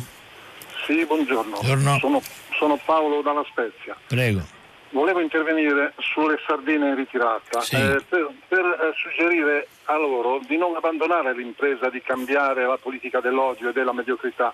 [0.88, 1.52] Sì, buongiorno.
[1.52, 1.98] buongiorno.
[2.00, 2.22] Sono,
[2.58, 3.98] sono Paolo dalla Spezia.
[4.08, 4.55] Prego
[4.90, 7.76] volevo intervenire sulle sardine in ritirata sì.
[7.76, 13.20] eh, per, per eh, suggerire a loro di non abbandonare l'impresa di cambiare la politica
[13.20, 14.54] dell'odio e della mediocrità,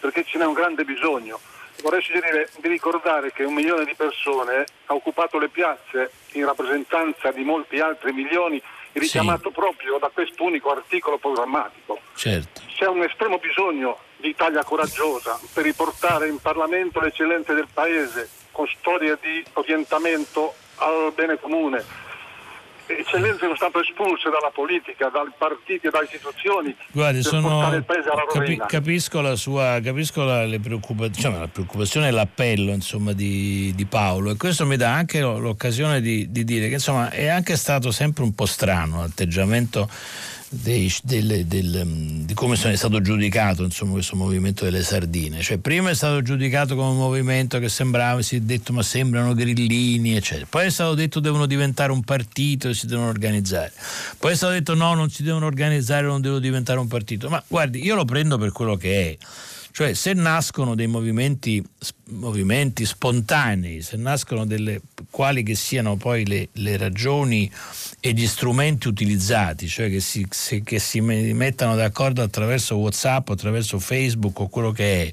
[0.00, 1.38] perché ce n'è un grande bisogno.
[1.80, 7.30] Vorrei suggerire di ricordare che un milione di persone ha occupato le piazze in rappresentanza
[7.30, 8.60] di molti altri milioni,
[8.92, 9.54] richiamato sì.
[9.54, 12.00] proprio da quest'unico articolo programmatico.
[12.14, 12.62] Certo.
[12.74, 18.28] C'è un estremo bisogno di Italia coraggiosa per riportare in Parlamento le eccellenze del Paese
[18.58, 22.06] con storie di orientamento al bene comune.
[22.86, 27.84] Eccellenze sono state espulse dalla politica, dai partiti e dalle istituzioni Guardi, sono,
[28.32, 33.84] capi, capisco la sua capisco la, preoccupazioni, diciamo, la preoccupazione e l'appello insomma, di, di,
[33.84, 37.90] Paolo e questo mi dà anche l'occasione di, di dire che insomma, è anche stato
[37.90, 39.86] sempre un po' strano l'atteggiamento
[40.50, 45.42] dei, del, del, mm, di come è stato giudicato insomma, questo movimento delle sardine.
[45.42, 49.34] Cioè, prima è stato giudicato come un movimento che sembrava, si è detto ma sembrano
[49.34, 50.46] grillini, eccetera.
[50.48, 53.72] Poi è stato detto devono diventare un partito e si devono organizzare.
[54.18, 57.28] Poi è stato detto no, non si devono organizzare, non devono diventare un partito.
[57.28, 59.26] Ma guardi, io lo prendo per quello che è.
[59.78, 61.64] Cioè se nascono dei movimenti,
[62.06, 67.48] movimenti spontanei, se nascono delle quali che siano poi le, le ragioni
[68.00, 73.78] e gli strumenti utilizzati, cioè che si, se, che si mettano d'accordo attraverso Whatsapp, attraverso
[73.78, 75.12] Facebook o quello che è,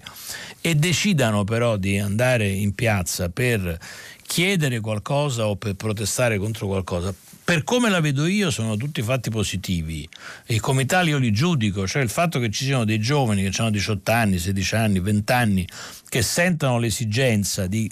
[0.62, 3.78] e decidano però di andare in piazza per
[4.26, 7.14] chiedere qualcosa o per protestare contro qualcosa,
[7.46, 10.10] per come la vedo io sono tutti fatti positivi.
[10.48, 13.62] E come tali io li giudico, cioè il fatto che ci siano dei giovani che
[13.62, 15.68] hanno 18 anni, 16 anni, 20 anni,
[16.10, 17.88] che sentono l'esigenza di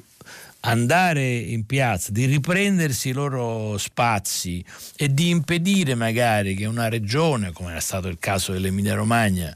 [0.66, 4.64] andare in piazza, di riprendersi i loro spazi
[4.96, 9.54] e di impedire magari che una regione, come era stato il caso dell'Emilia Romagna,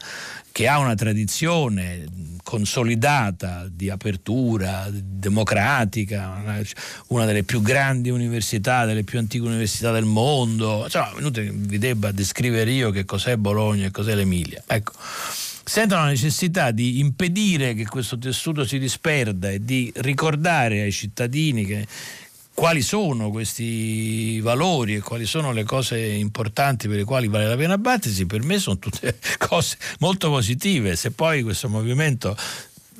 [0.51, 2.05] che ha una tradizione
[2.43, 6.63] consolidata di apertura democratica,
[7.07, 10.83] una delle più grandi università, delle più antiche università del mondo.
[10.85, 14.63] Insomma, inutile che vi debba descrivere io che cos'è Bologna e cos'è l'Emilia.
[14.65, 14.93] Ecco
[15.67, 21.65] sentono la necessità di impedire che questo tessuto si disperda e di ricordare ai cittadini
[21.65, 21.85] che,
[22.57, 27.55] quali sono questi valori e quali sono le cose importanti per le quali vale la
[27.55, 30.95] pena battersi, per me sono tutte cose molto positive.
[30.95, 32.35] Se poi questo movimento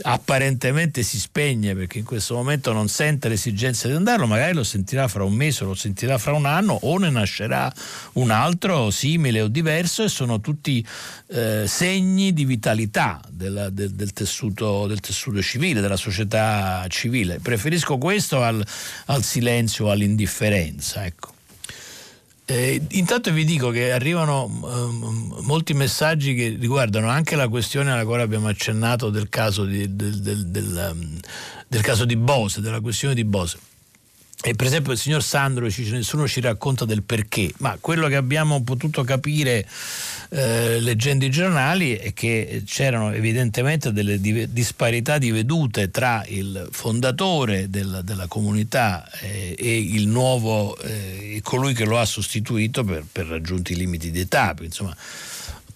[0.02, 5.08] apparentemente si spegne perché in questo momento non sente l'esigenza di andarlo, magari lo sentirà
[5.08, 7.72] fra un mese, lo sentirà fra un anno o ne nascerà
[8.14, 10.86] un altro simile o diverso e sono tutti
[11.28, 17.40] eh, segni di vitalità della, del, del, tessuto, del, tessuto, civile, della società civile.
[17.40, 18.66] Preferisco questo al,
[19.06, 21.06] al silenzio, all'indifferenza.
[21.06, 21.37] Ecco.
[22.50, 28.06] Eh, intanto vi dico che arrivano um, molti messaggi che riguardano anche la questione alla
[28.06, 31.20] quale abbiamo accennato del caso di, del, del, del, um,
[31.68, 33.58] del caso di Bose, della questione di Bose.
[34.40, 38.16] E per esempio il signor Sandro dice nessuno ci racconta del perché, ma quello che
[38.16, 39.68] abbiamo potuto capire
[40.30, 47.72] eh, leggendo i giornali è che c'erano evidentemente delle disparità di vedute tra il fondatore
[47.72, 53.26] del, della comunità eh, e il nuovo, eh, colui che lo ha sostituito per, per
[53.26, 54.54] raggiunti limiti di età.
[54.62, 54.96] Insomma,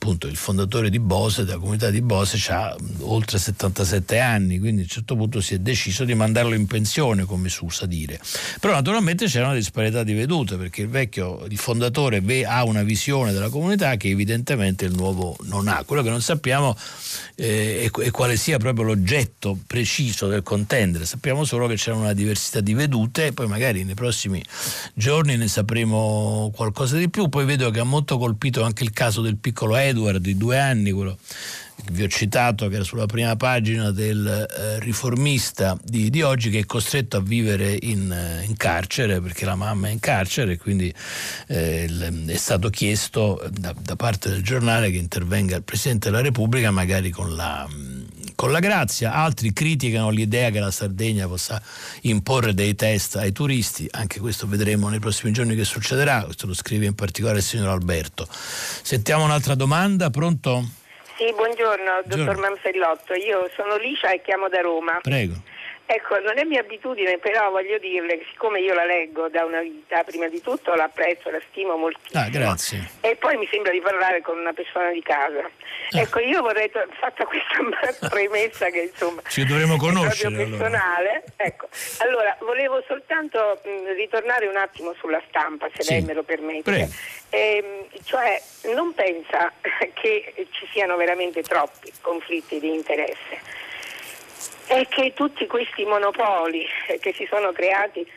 [0.01, 4.83] appunto il fondatore di Bose, della comunità di Bose, ha oltre 77 anni, quindi a
[4.85, 8.19] un certo punto si è deciso di mandarlo in pensione, come si usa dire.
[8.59, 13.31] Però naturalmente c'era una disparità di vedute, perché il vecchio, il fondatore ha una visione
[13.31, 15.83] della comunità che evidentemente il nuovo non ha.
[15.85, 16.75] Quello che non sappiamo
[17.35, 22.59] eh, è, quale sia proprio l'oggetto preciso del contendere, sappiamo solo che c'era una diversità
[22.59, 24.43] di vedute poi magari nei prossimi
[24.95, 27.29] giorni ne sapremo qualcosa di più.
[27.29, 30.57] Poi vedo che ha molto colpito anche il caso del piccolo Ed Edward di due
[30.57, 31.17] anni, quello
[31.83, 36.49] che vi ho citato, che era sulla prima pagina del eh, riformista di, di, oggi,
[36.49, 40.57] che è costretto a vivere in, eh, in, carcere perché la mamma è in carcere,
[40.57, 40.93] quindi
[41.47, 41.89] eh,
[42.27, 47.09] è stato chiesto da, da, parte del giornale che intervenga il Presidente della Repubblica, magari
[47.09, 47.67] con la,
[48.41, 49.13] con la grazia.
[49.13, 51.61] Altri criticano l'idea che la Sardegna possa
[52.01, 56.55] imporre dei test ai turisti, anche questo vedremo nei prossimi giorni che succederà, questo lo
[56.55, 58.27] scrive in particolare il signor Alberto.
[58.31, 60.67] Sentiamo un'altra domanda, pronto?
[61.17, 63.13] Sì, buongiorno, dottor Manfellotto.
[63.13, 64.97] Io sono Licia e chiamo da Roma.
[65.03, 65.35] Prego.
[65.93, 69.59] Ecco, non è mia abitudine, però voglio dirle che siccome io la leggo da una
[69.59, 72.23] vita, prima di tutto la apprezzo, la stimo moltissimo.
[72.23, 72.91] Ah, grazie.
[73.01, 75.39] E poi mi sembra di parlare con una persona di casa.
[75.39, 75.99] Ah.
[75.99, 80.33] Ecco, io vorrei, fatta questa premessa che insomma ci dovremmo conoscere.
[80.33, 81.09] Personale.
[81.09, 81.23] Allora.
[81.35, 85.91] Ecco, allora volevo soltanto mh, ritornare un attimo sulla stampa, se sì.
[85.91, 86.89] lei me lo permette.
[87.31, 88.41] Eh, cioè,
[88.73, 89.51] non pensa
[89.91, 93.59] che ci siano veramente troppi conflitti di interesse
[94.71, 96.65] è che tutti questi monopoli
[97.01, 98.07] che si sono creati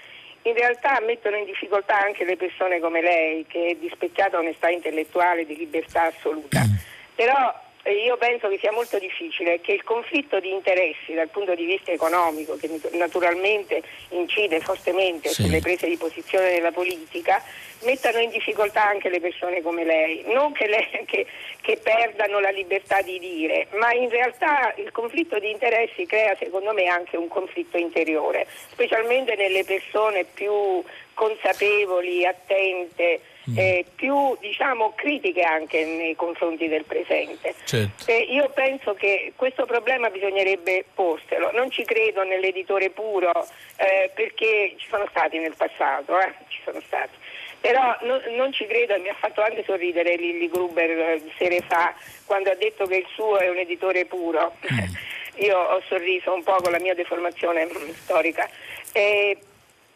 [0.43, 4.69] in realtà mettono in difficoltà anche le persone come lei, che è di specchiata onestà
[4.69, 6.61] intellettuale, di libertà assoluta.
[6.61, 6.75] Mm.
[7.17, 11.65] Però io penso che sia molto difficile che il conflitto di interessi dal punto di
[11.65, 15.43] vista economico, che naturalmente incide fortemente sì.
[15.43, 17.43] sulle prese di posizione della politica,
[17.83, 20.25] mettano in difficoltà anche le persone come lei.
[20.29, 21.27] Non che, lei, che,
[21.61, 26.73] che perdano la libertà di dire, ma in realtà il conflitto di interessi crea secondo
[26.73, 30.83] me anche un conflitto interiore, specialmente nelle persone più
[31.13, 33.21] consapevoli, attente.
[33.55, 37.55] Eh, più diciamo, critiche anche nei confronti del presente.
[37.65, 38.11] Certo.
[38.11, 41.51] Eh, io penso che questo problema bisognerebbe porselo.
[41.53, 43.33] Non ci credo nell'editore puro
[43.77, 47.17] eh, perché ci sono stati nel passato, eh, ci sono stati.
[47.61, 51.61] Però no, non ci credo e mi ha fatto anche sorridere Lilli Gruber eh, sere
[51.67, 51.95] fa
[52.27, 54.57] quando ha detto che il suo è un editore puro.
[54.73, 54.79] Mm.
[55.45, 58.49] Io ho sorriso un po' con la mia deformazione mm, storica.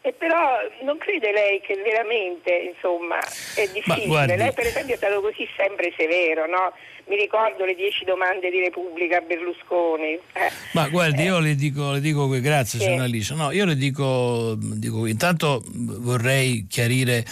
[0.01, 4.05] Eh, e però non crede lei che veramente insomma, è difficile?
[4.05, 4.35] Guardi...
[4.35, 6.73] Lei per esempio è stato così sempre severo, no?
[7.07, 10.13] Mi ricordo le dieci domande di Repubblica a Berlusconi.
[10.13, 10.51] Eh.
[10.73, 11.25] Ma guardi, eh.
[11.25, 12.85] io le dico, le dico grazie sì.
[12.85, 17.25] signora Alice, no, io le dico, dico, intanto vorrei chiarire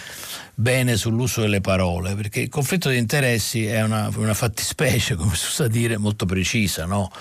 [0.56, 5.46] bene sull'uso delle parole, perché il conflitto di interessi è una, una fattispecie, come si
[5.46, 7.12] usa dire, molto precisa, no?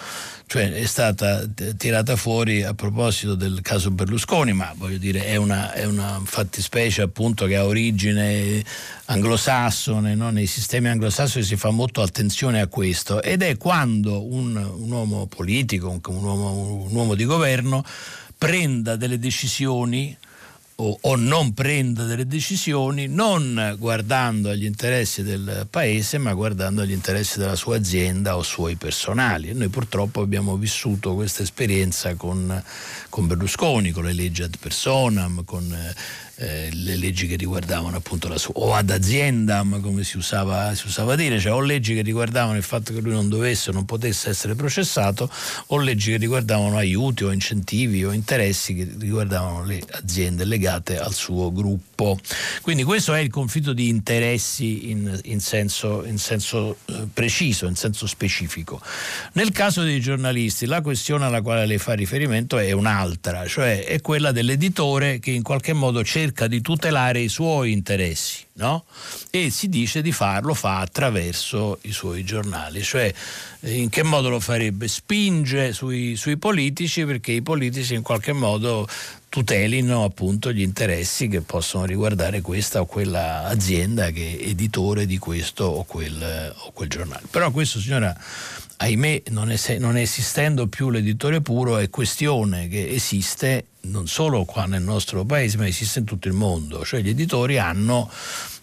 [0.49, 1.45] Cioè è stata
[1.77, 7.03] tirata fuori a proposito del caso Berlusconi, ma voglio dire è una, è una fattispecie
[7.03, 8.63] appunto che ha origine
[9.07, 10.31] anglosassone, no?
[10.31, 15.27] nei sistemi anglosassoni si fa molto attenzione a questo ed è quando un, un uomo
[15.27, 17.85] politico, un, un, uomo, un uomo di governo
[18.39, 20.17] prenda delle decisioni
[20.79, 26.93] o, o, non prenda delle decisioni non guardando agli interessi del paese ma guardando agli
[26.93, 29.49] interessi della sua azienda o suoi personali.
[29.49, 32.63] E noi purtroppo abbiamo vissuto questa esperienza con,
[33.09, 35.75] con Berlusconi, con le leggi ad personam, con
[36.37, 40.87] eh, le leggi che riguardavano appunto la sua, o ad aziendam come si usava, si
[40.87, 43.87] usava dire, cioè o leggi che riguardavano il fatto che lui non dovesse o non
[43.87, 45.31] potesse essere processato
[45.69, 51.15] o leggi che riguardavano aiuti o incentivi o interessi che riguardavano le aziende legate al
[51.15, 52.19] suo gruppo.
[52.61, 57.77] Quindi questo è il conflitto di interessi in, in senso, in senso eh, preciso, in
[57.77, 58.81] senso specifico.
[59.33, 64.01] Nel caso dei giornalisti la questione alla quale lei fa riferimento è un'altra, cioè è
[64.03, 68.85] quella dell'editore che in qualche modo cerca cerca di tutelare i suoi interessi no?
[69.31, 73.13] e si dice di farlo fa attraverso i suoi giornali, cioè
[73.61, 74.89] eh, in che modo lo farebbe?
[74.89, 78.89] Spinge sui, sui politici perché i politici in qualche modo
[79.29, 85.19] tutelino appunto gli interessi che possono riguardare questa o quella azienda che è editore di
[85.19, 87.27] questo o quel, o quel giornale.
[87.31, 88.17] Però questo signora
[88.79, 94.67] ahimè non, es- non esistendo più l'editore puro è questione che esiste non solo qua
[94.67, 98.11] nel nostro paese ma esiste in tutto il mondo, cioè gli editori hanno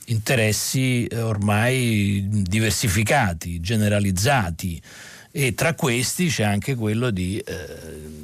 [0.06, 4.81] interessi eh, ormai diversificati, generalizzati
[5.36, 8.22] e tra questi c'è anche quello di eh,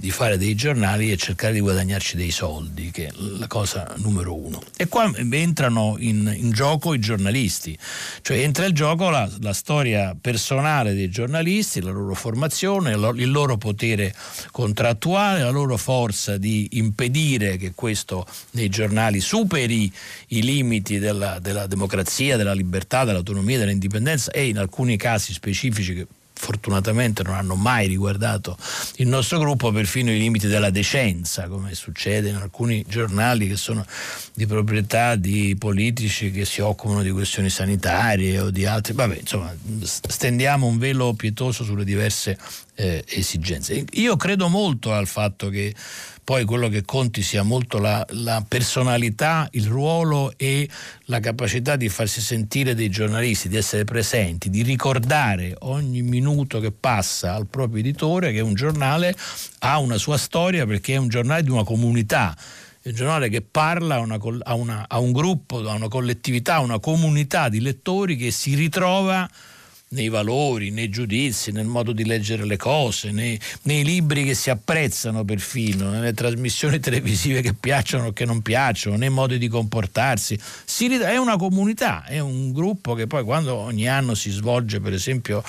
[0.00, 4.34] di fare dei giornali e cercare di guadagnarci dei soldi, che è la cosa numero
[4.34, 4.62] uno.
[4.78, 7.76] E qua entrano in, in gioco i giornalisti,
[8.22, 13.58] cioè entra in gioco la, la, storia personale dei giornalisti, la loro formazione, il loro
[13.58, 14.14] potere
[14.50, 19.92] contrattuale, la loro forza di impedire che questo nei giornali superi
[20.28, 26.06] i limiti della, della democrazia, della libertà, dell'autonomia, dell'indipendenza e in alcuni casi specifici che
[26.40, 28.56] fortunatamente non hanno mai riguardato
[28.96, 33.84] il nostro gruppo, perfino i limiti della decenza, come succede in alcuni giornali che sono
[34.34, 38.94] di proprietà di politici che si occupano di questioni sanitarie o di altri.
[38.94, 39.54] Vabbè, insomma,
[39.84, 42.38] stendiamo un velo pietoso sulle diverse
[42.74, 43.84] eh, esigenze.
[43.92, 45.74] Io credo molto al fatto che
[46.30, 50.68] poi quello che conti sia molto la, la, personalità, il ruolo e
[51.06, 56.70] la capacità di farsi sentire dei giornalisti, di essere presenti, di ricordare ogni minuto che
[56.70, 59.12] passa al proprio editore che un giornale
[59.58, 62.36] ha una sua storia perché è un giornale di una comunità.
[62.84, 66.60] Un giornale che parla a, una, a, una, a, un gruppo, a una collettività, a
[66.60, 69.28] una comunità di lettori che si ritrova
[69.92, 74.48] nei valori, nei giudizi, nel modo di leggere le cose, nei, nei, libri che si
[74.48, 80.38] apprezzano perfino, nelle trasmissioni televisive che piacciono o che non piacciono, nei modi di comportarsi.
[80.64, 84.92] Si, è una comunità, è un gruppo che poi quando ogni anno si svolge, per
[84.92, 85.42] esempio,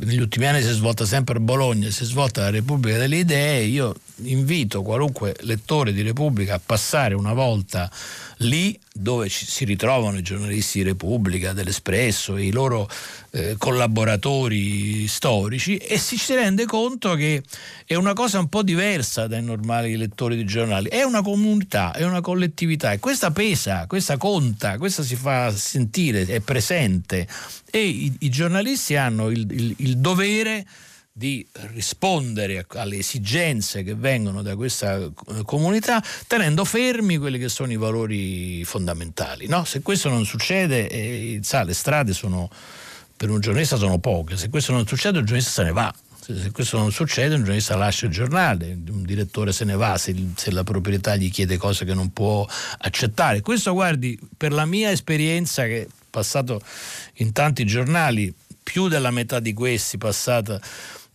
[0.00, 3.16] negli ultimi anni si è svolta sempre a Bologna, si è svolta la Repubblica delle
[3.16, 3.94] Idee, io
[4.24, 7.90] invito qualunque lettore di Repubblica a passare una volta
[8.38, 12.88] lì dove ci, si ritrovano i giornalisti di Repubblica, dell'Espresso, i loro
[13.30, 17.42] eh, collaboratori storici e si rende conto che
[17.84, 22.04] è una cosa un po' diversa dai normali lettori di giornali, è una comunità, è
[22.04, 27.26] una collettività e questa pesa, questa conta, questa si fa sentire, è presente.
[27.70, 30.66] E i, i giornalisti hanno il, il, il dovere
[31.18, 35.12] di rispondere alle esigenze che vengono da questa eh,
[35.44, 39.48] comunità tenendo fermi quelli che sono i valori fondamentali.
[39.48, 39.64] No?
[39.64, 42.48] Se questo non succede, eh, sa, le strade sono,
[43.16, 45.92] per un giornalista sono poche, se questo non succede un giornalista se ne va.
[46.20, 50.14] Se questo non succede, un giornalista lascia il giornale, un direttore se ne va se,
[50.36, 52.46] se, la proprietà gli chiede cose che non può
[52.80, 53.40] accettare.
[53.40, 56.60] Questo, guardi, per la mia esperienza che è passato
[57.14, 58.32] in tanti giornali,
[58.62, 60.60] più della metà di questi passata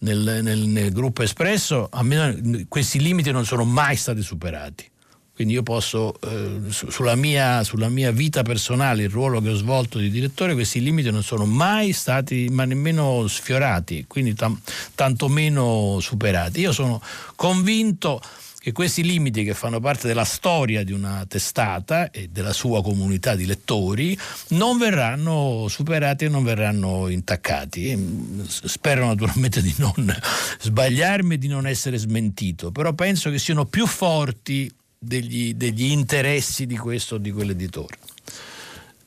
[0.04, 4.92] nel, nel, nel gruppo espresso, almeno questi limiti non sono mai stati superati.
[5.34, 9.56] Quindi io posso, eh, su, sulla, mia, sulla, mia, vita personale, il ruolo che ho
[9.56, 14.60] svolto di direttore, questi limiti non sono mai stati, ma nemmeno sfiorati, quindi tam,
[14.94, 16.60] tantomeno superati.
[16.60, 17.02] Io sono
[17.36, 18.22] convinto
[18.64, 23.36] che questi limiti che fanno parte della storia di una testata e della sua comunità
[23.36, 24.18] di lettori
[24.52, 28.42] non verranno superati e non verranno intaccati.
[28.48, 29.94] Spero naturalmente di non
[30.62, 36.66] sbagliarmi e di non essere smentito, però penso che siano più forti degli, degli interessi
[36.66, 37.98] di questo o di quell'editore.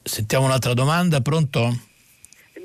[0.03, 1.81] Sentiamo un'altra domanda, pronto?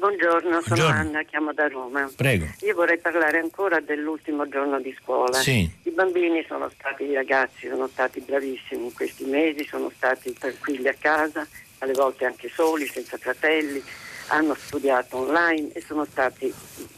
[0.01, 0.99] Buongiorno, sono Buongiorno.
[0.99, 2.09] Anna, chiamo da Roma.
[2.15, 2.47] Prego.
[2.61, 5.37] Io vorrei parlare ancora dell'ultimo giorno di scuola.
[5.37, 5.69] Sì.
[5.83, 10.87] I bambini sono stati, i ragazzi sono stati bravissimi in questi mesi, sono stati tranquilli
[10.87, 11.47] a casa,
[11.77, 13.79] alle volte anche soli, senza fratelli,
[14.29, 16.51] hanno studiato online e sono stati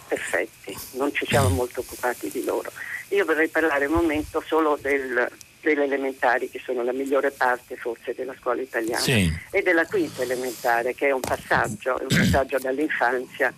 [0.07, 2.71] perfetti, non ci siamo molto occupati di loro.
[3.09, 5.29] Io vorrei parlare un momento solo del,
[5.63, 9.31] delle elementari, che sono la migliore parte forse della scuola italiana, sì.
[9.49, 13.53] e della quinta elementare, che è un passaggio, è un passaggio dall'infanzia,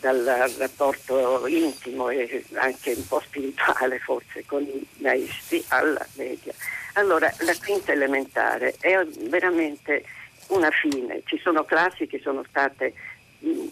[0.00, 6.52] dal rapporto intimo e anche un po' spirituale forse con i maestri alla media.
[6.94, 10.04] Allora, la quinta elementare è veramente
[10.48, 12.92] una fine, ci sono classi che sono state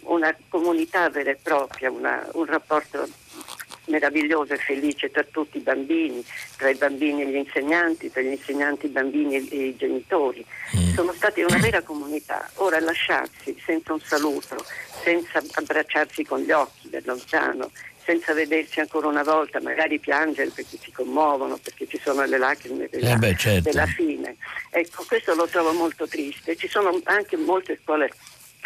[0.03, 3.09] una comunità vera e propria, una, un rapporto
[3.87, 6.25] meraviglioso e felice tra tutti i bambini,
[6.57, 10.45] tra i bambini e gli insegnanti, tra gli insegnanti, i bambini e i genitori.
[10.77, 10.95] Mm.
[10.95, 12.49] Sono stati una vera comunità.
[12.57, 14.65] Ora lasciarsi senza un saluto,
[15.03, 17.71] senza abbracciarsi con gli occhi da lontano,
[18.05, 22.89] senza vedersi ancora una volta, magari piangere perché si commuovono, perché ci sono le lacrime
[22.91, 23.71] della, eh beh, certo.
[23.71, 24.37] della fine.
[24.71, 26.57] Ecco, questo lo trovo molto triste.
[26.57, 28.11] Ci sono anche molte scuole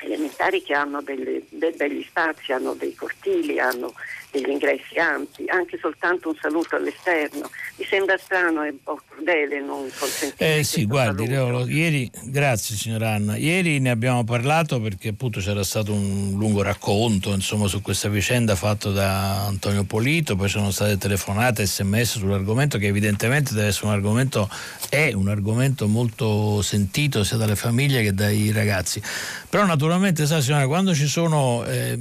[0.03, 3.95] elementari che hanno delle, dei belli spazi, hanno dei cortili, hanno
[4.31, 7.51] degli ingressi ampi, anche soltanto un saluto all'esterno.
[7.77, 10.59] Mi sembra strano e un po' crudele non consentire.
[10.59, 15.65] Eh sì, guardi, Leolo, ieri, grazie signora Anna, ieri ne abbiamo parlato perché appunto c'era
[15.65, 20.97] stato un lungo racconto insomma, su questa vicenda fatto da Antonio Polito, poi sono state
[20.97, 24.49] telefonate, sms sull'argomento che evidentemente deve essere un argomento,
[24.89, 29.03] è un argomento molto sentito sia dalle famiglie che dai ragazzi.
[29.49, 31.97] Però naturalmente, sa signora, quando ci sono eh,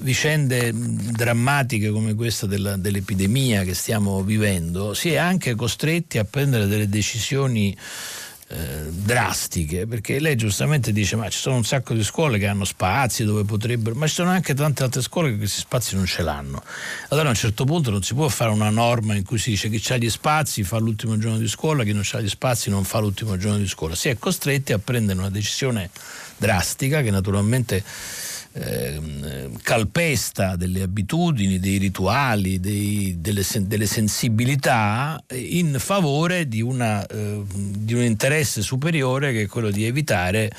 [0.00, 6.66] vicende drammatiche come questa della, dell'epidemia che stiamo vivendo, si è anche costretti a prendere
[6.66, 7.76] delle decisioni
[8.48, 12.66] eh, drastiche, perché lei giustamente dice ma ci sono un sacco di scuole che hanno
[12.66, 16.22] spazi dove potrebbero, ma ci sono anche tante altre scuole che questi spazi non ce
[16.22, 16.62] l'hanno.
[17.08, 19.70] Allora a un certo punto non si può fare una norma in cui si dice
[19.70, 22.84] chi ha gli spazi fa l'ultimo giorno di scuola, chi non ha gli spazi non
[22.84, 23.94] fa l'ultimo giorno di scuola.
[23.94, 25.88] Si è costretti a prendere una decisione
[26.36, 27.82] drastica che naturalmente
[28.54, 37.42] eh, calpesta delle abitudini, dei rituali, dei, delle, delle, sensibilità in favore di, una, eh,
[37.46, 40.50] di un interesse superiore che è quello di evitare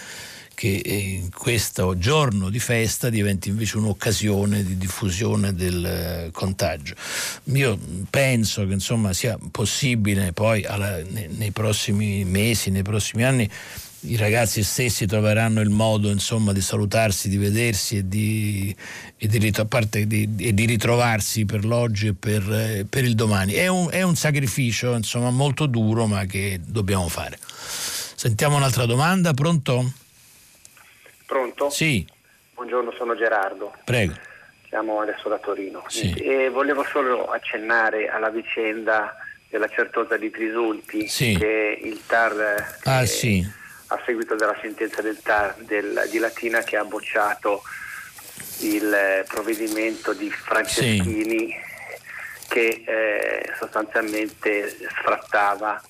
[0.56, 6.94] che eh, questo giorno di festa diventi invece un'occasione di diffusione del eh, contagio.
[7.45, 7.78] Io
[8.10, 13.49] penso che insomma sia possibile poi alla, nei, nei prossimi mesi, nei prossimi anni
[14.06, 18.76] i ragazzi stessi troveranno il modo insomma, di salutarsi, di vedersi e di,
[19.18, 19.40] e di,
[20.08, 23.54] di, e di ritrovarsi per l'oggi e per, eh, per il domani.
[23.54, 27.38] È un, è un sacrificio insomma, molto duro ma che dobbiamo fare.
[27.40, 29.92] Sentiamo un'altra domanda, pronto?
[31.26, 31.70] Pronto?
[31.70, 32.06] Sì.
[32.56, 33.74] Buongiorno, sono Gerardo.
[33.86, 34.16] Prego.
[34.68, 35.84] Siamo adesso da Torino.
[35.88, 36.12] Sì.
[36.12, 39.16] E volevo solo accennare alla vicenda
[39.50, 41.36] della certosa di Trisulti sì.
[41.38, 42.80] che il TAR...
[42.84, 43.62] Ah, eh, sì
[43.94, 47.61] a seguito della sentenza del TAR del, di Latina che ha bocciato
[48.60, 52.45] il eh, provvedimento di Franceschini sì.
[52.48, 55.82] che eh, sostanzialmente sfrattava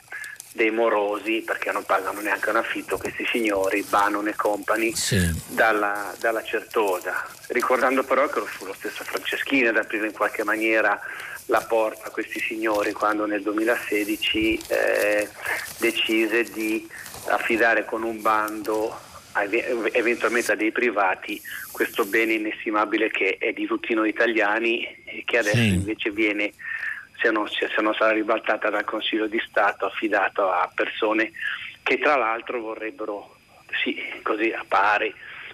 [0.54, 5.20] dei morosi perché non pagano neanche un affitto questi signori, Bannon e compagni sì.
[5.48, 11.00] dalla, dalla, Certosa ricordando però che fu lo stesso Franceschini ad aprire in qualche maniera
[11.48, 15.30] la porta a questi signori quando nel 2016 eh,
[15.80, 16.88] decise di
[17.28, 19.12] affidare con un bando
[19.94, 21.42] eventualmente a dei privati
[21.72, 25.74] questo bene inestimabile che è di tutti noi italiani e che adesso sì.
[25.74, 26.54] invece viene,
[27.20, 31.32] se non, se non sarà ribaltata dal Consiglio di Stato, affidato a persone
[31.82, 33.38] che tra l'altro vorrebbero,
[33.84, 35.14] sì, così appare,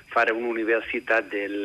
[0.09, 1.61] fare un'università del,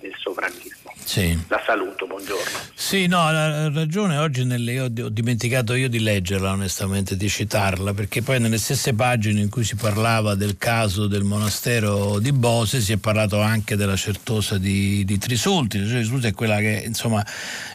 [0.00, 0.92] del sovranismo.
[1.04, 1.36] Sì.
[1.48, 2.58] La saluto, buongiorno.
[2.74, 8.22] Sì, no, ha ragione, oggi nelle, ho, dimenticato io di leggerla onestamente, di citarla, perché
[8.22, 12.92] poi nelle stesse pagine in cui si parlava del caso del monastero di Bose si
[12.92, 17.24] è parlato anche della certosa di, di Trisulti, la Trisulti è quella che insomma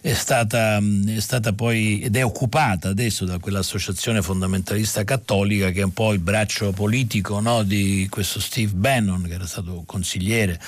[0.01, 5.83] è stata, è stata poi ed è occupata adesso da quell'associazione fondamentalista cattolica che è
[5.83, 10.59] un po' il braccio politico no, di questo Steve Bannon che era stato consigliere consigliere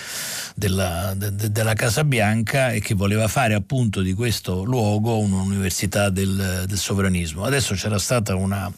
[0.55, 6.63] della, de, della Casa Bianca e che voleva fare appunto di questo luogo un'università del,
[6.65, 7.43] del sovranismo.
[7.43, 8.71] Adesso c'era stato un,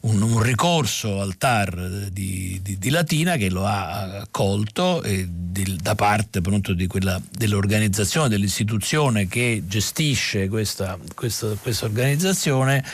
[0.00, 6.38] un, ricorso al TAR di, di, di, Latina che lo ha accolto di, da parte
[6.38, 12.84] appunto quella, dell'organizzazione, dell'istituzione che gestisce questa, questa, questa organizzazione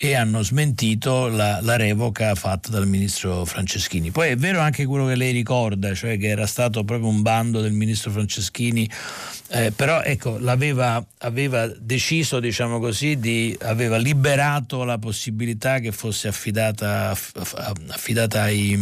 [0.00, 4.12] e hanno smentito la, la, revoca fatta dal ministro Franceschini.
[4.12, 7.60] Poi è vero anche quello che lei ricorda, cioè che era stato proprio un bando
[7.60, 8.88] del ministro Franceschini,
[9.48, 16.28] eh, però ecco, l'aveva aveva deciso, diciamo così, di, aveva liberato la possibilità che fosse
[16.28, 18.78] affidata, affidata ai,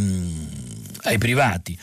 [1.05, 1.79] ai privati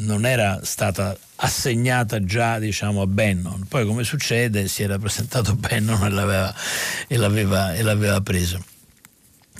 [0.00, 3.66] non era stata assegnata già diciamo, a Bannon.
[3.68, 6.54] Poi come succede si era presentato Bannon e l'aveva,
[7.06, 8.62] e l'aveva, e l'aveva preso.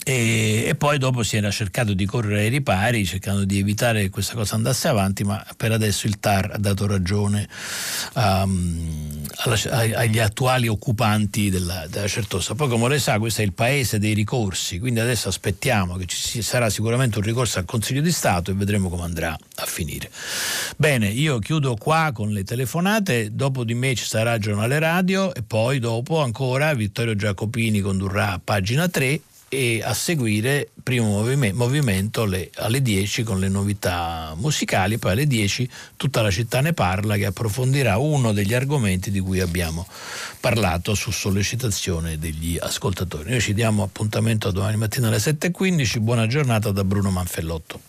[0.03, 4.09] E, e, poi dopo si era cercato di correre ai ripari cercando di evitare che
[4.09, 7.47] questa cosa andasse avanti ma per adesso il TAR ha dato ragione
[8.15, 9.59] um, alla,
[9.99, 12.55] agli attuali occupanti della, della, Certosa.
[12.55, 16.41] Poi come lei sa questo è il paese dei ricorsi quindi adesso aspettiamo che ci
[16.41, 20.11] sarà sicuramente un ricorso al Consiglio di Stato e vedremo come andrà a finire.
[20.79, 25.43] Bene io chiudo qua con le telefonate dopo di me ci sarà giornale radio e
[25.43, 29.21] poi dopo ancora Vittorio Giacopini condurrà pagina 3
[29.53, 35.69] e a seguire primo movimento alle, alle 10 con le novità musicali, poi alle 10
[35.97, 39.89] tutta la città ne parla che approfondirà uno degli argomenti di cui abbiamo
[40.39, 43.31] parlato su sollecitazione degli ascoltatori.
[43.31, 47.81] Noi ci diamo appuntamento domani mattina alle 7.15, buona giornata da Bruno Manfellotto.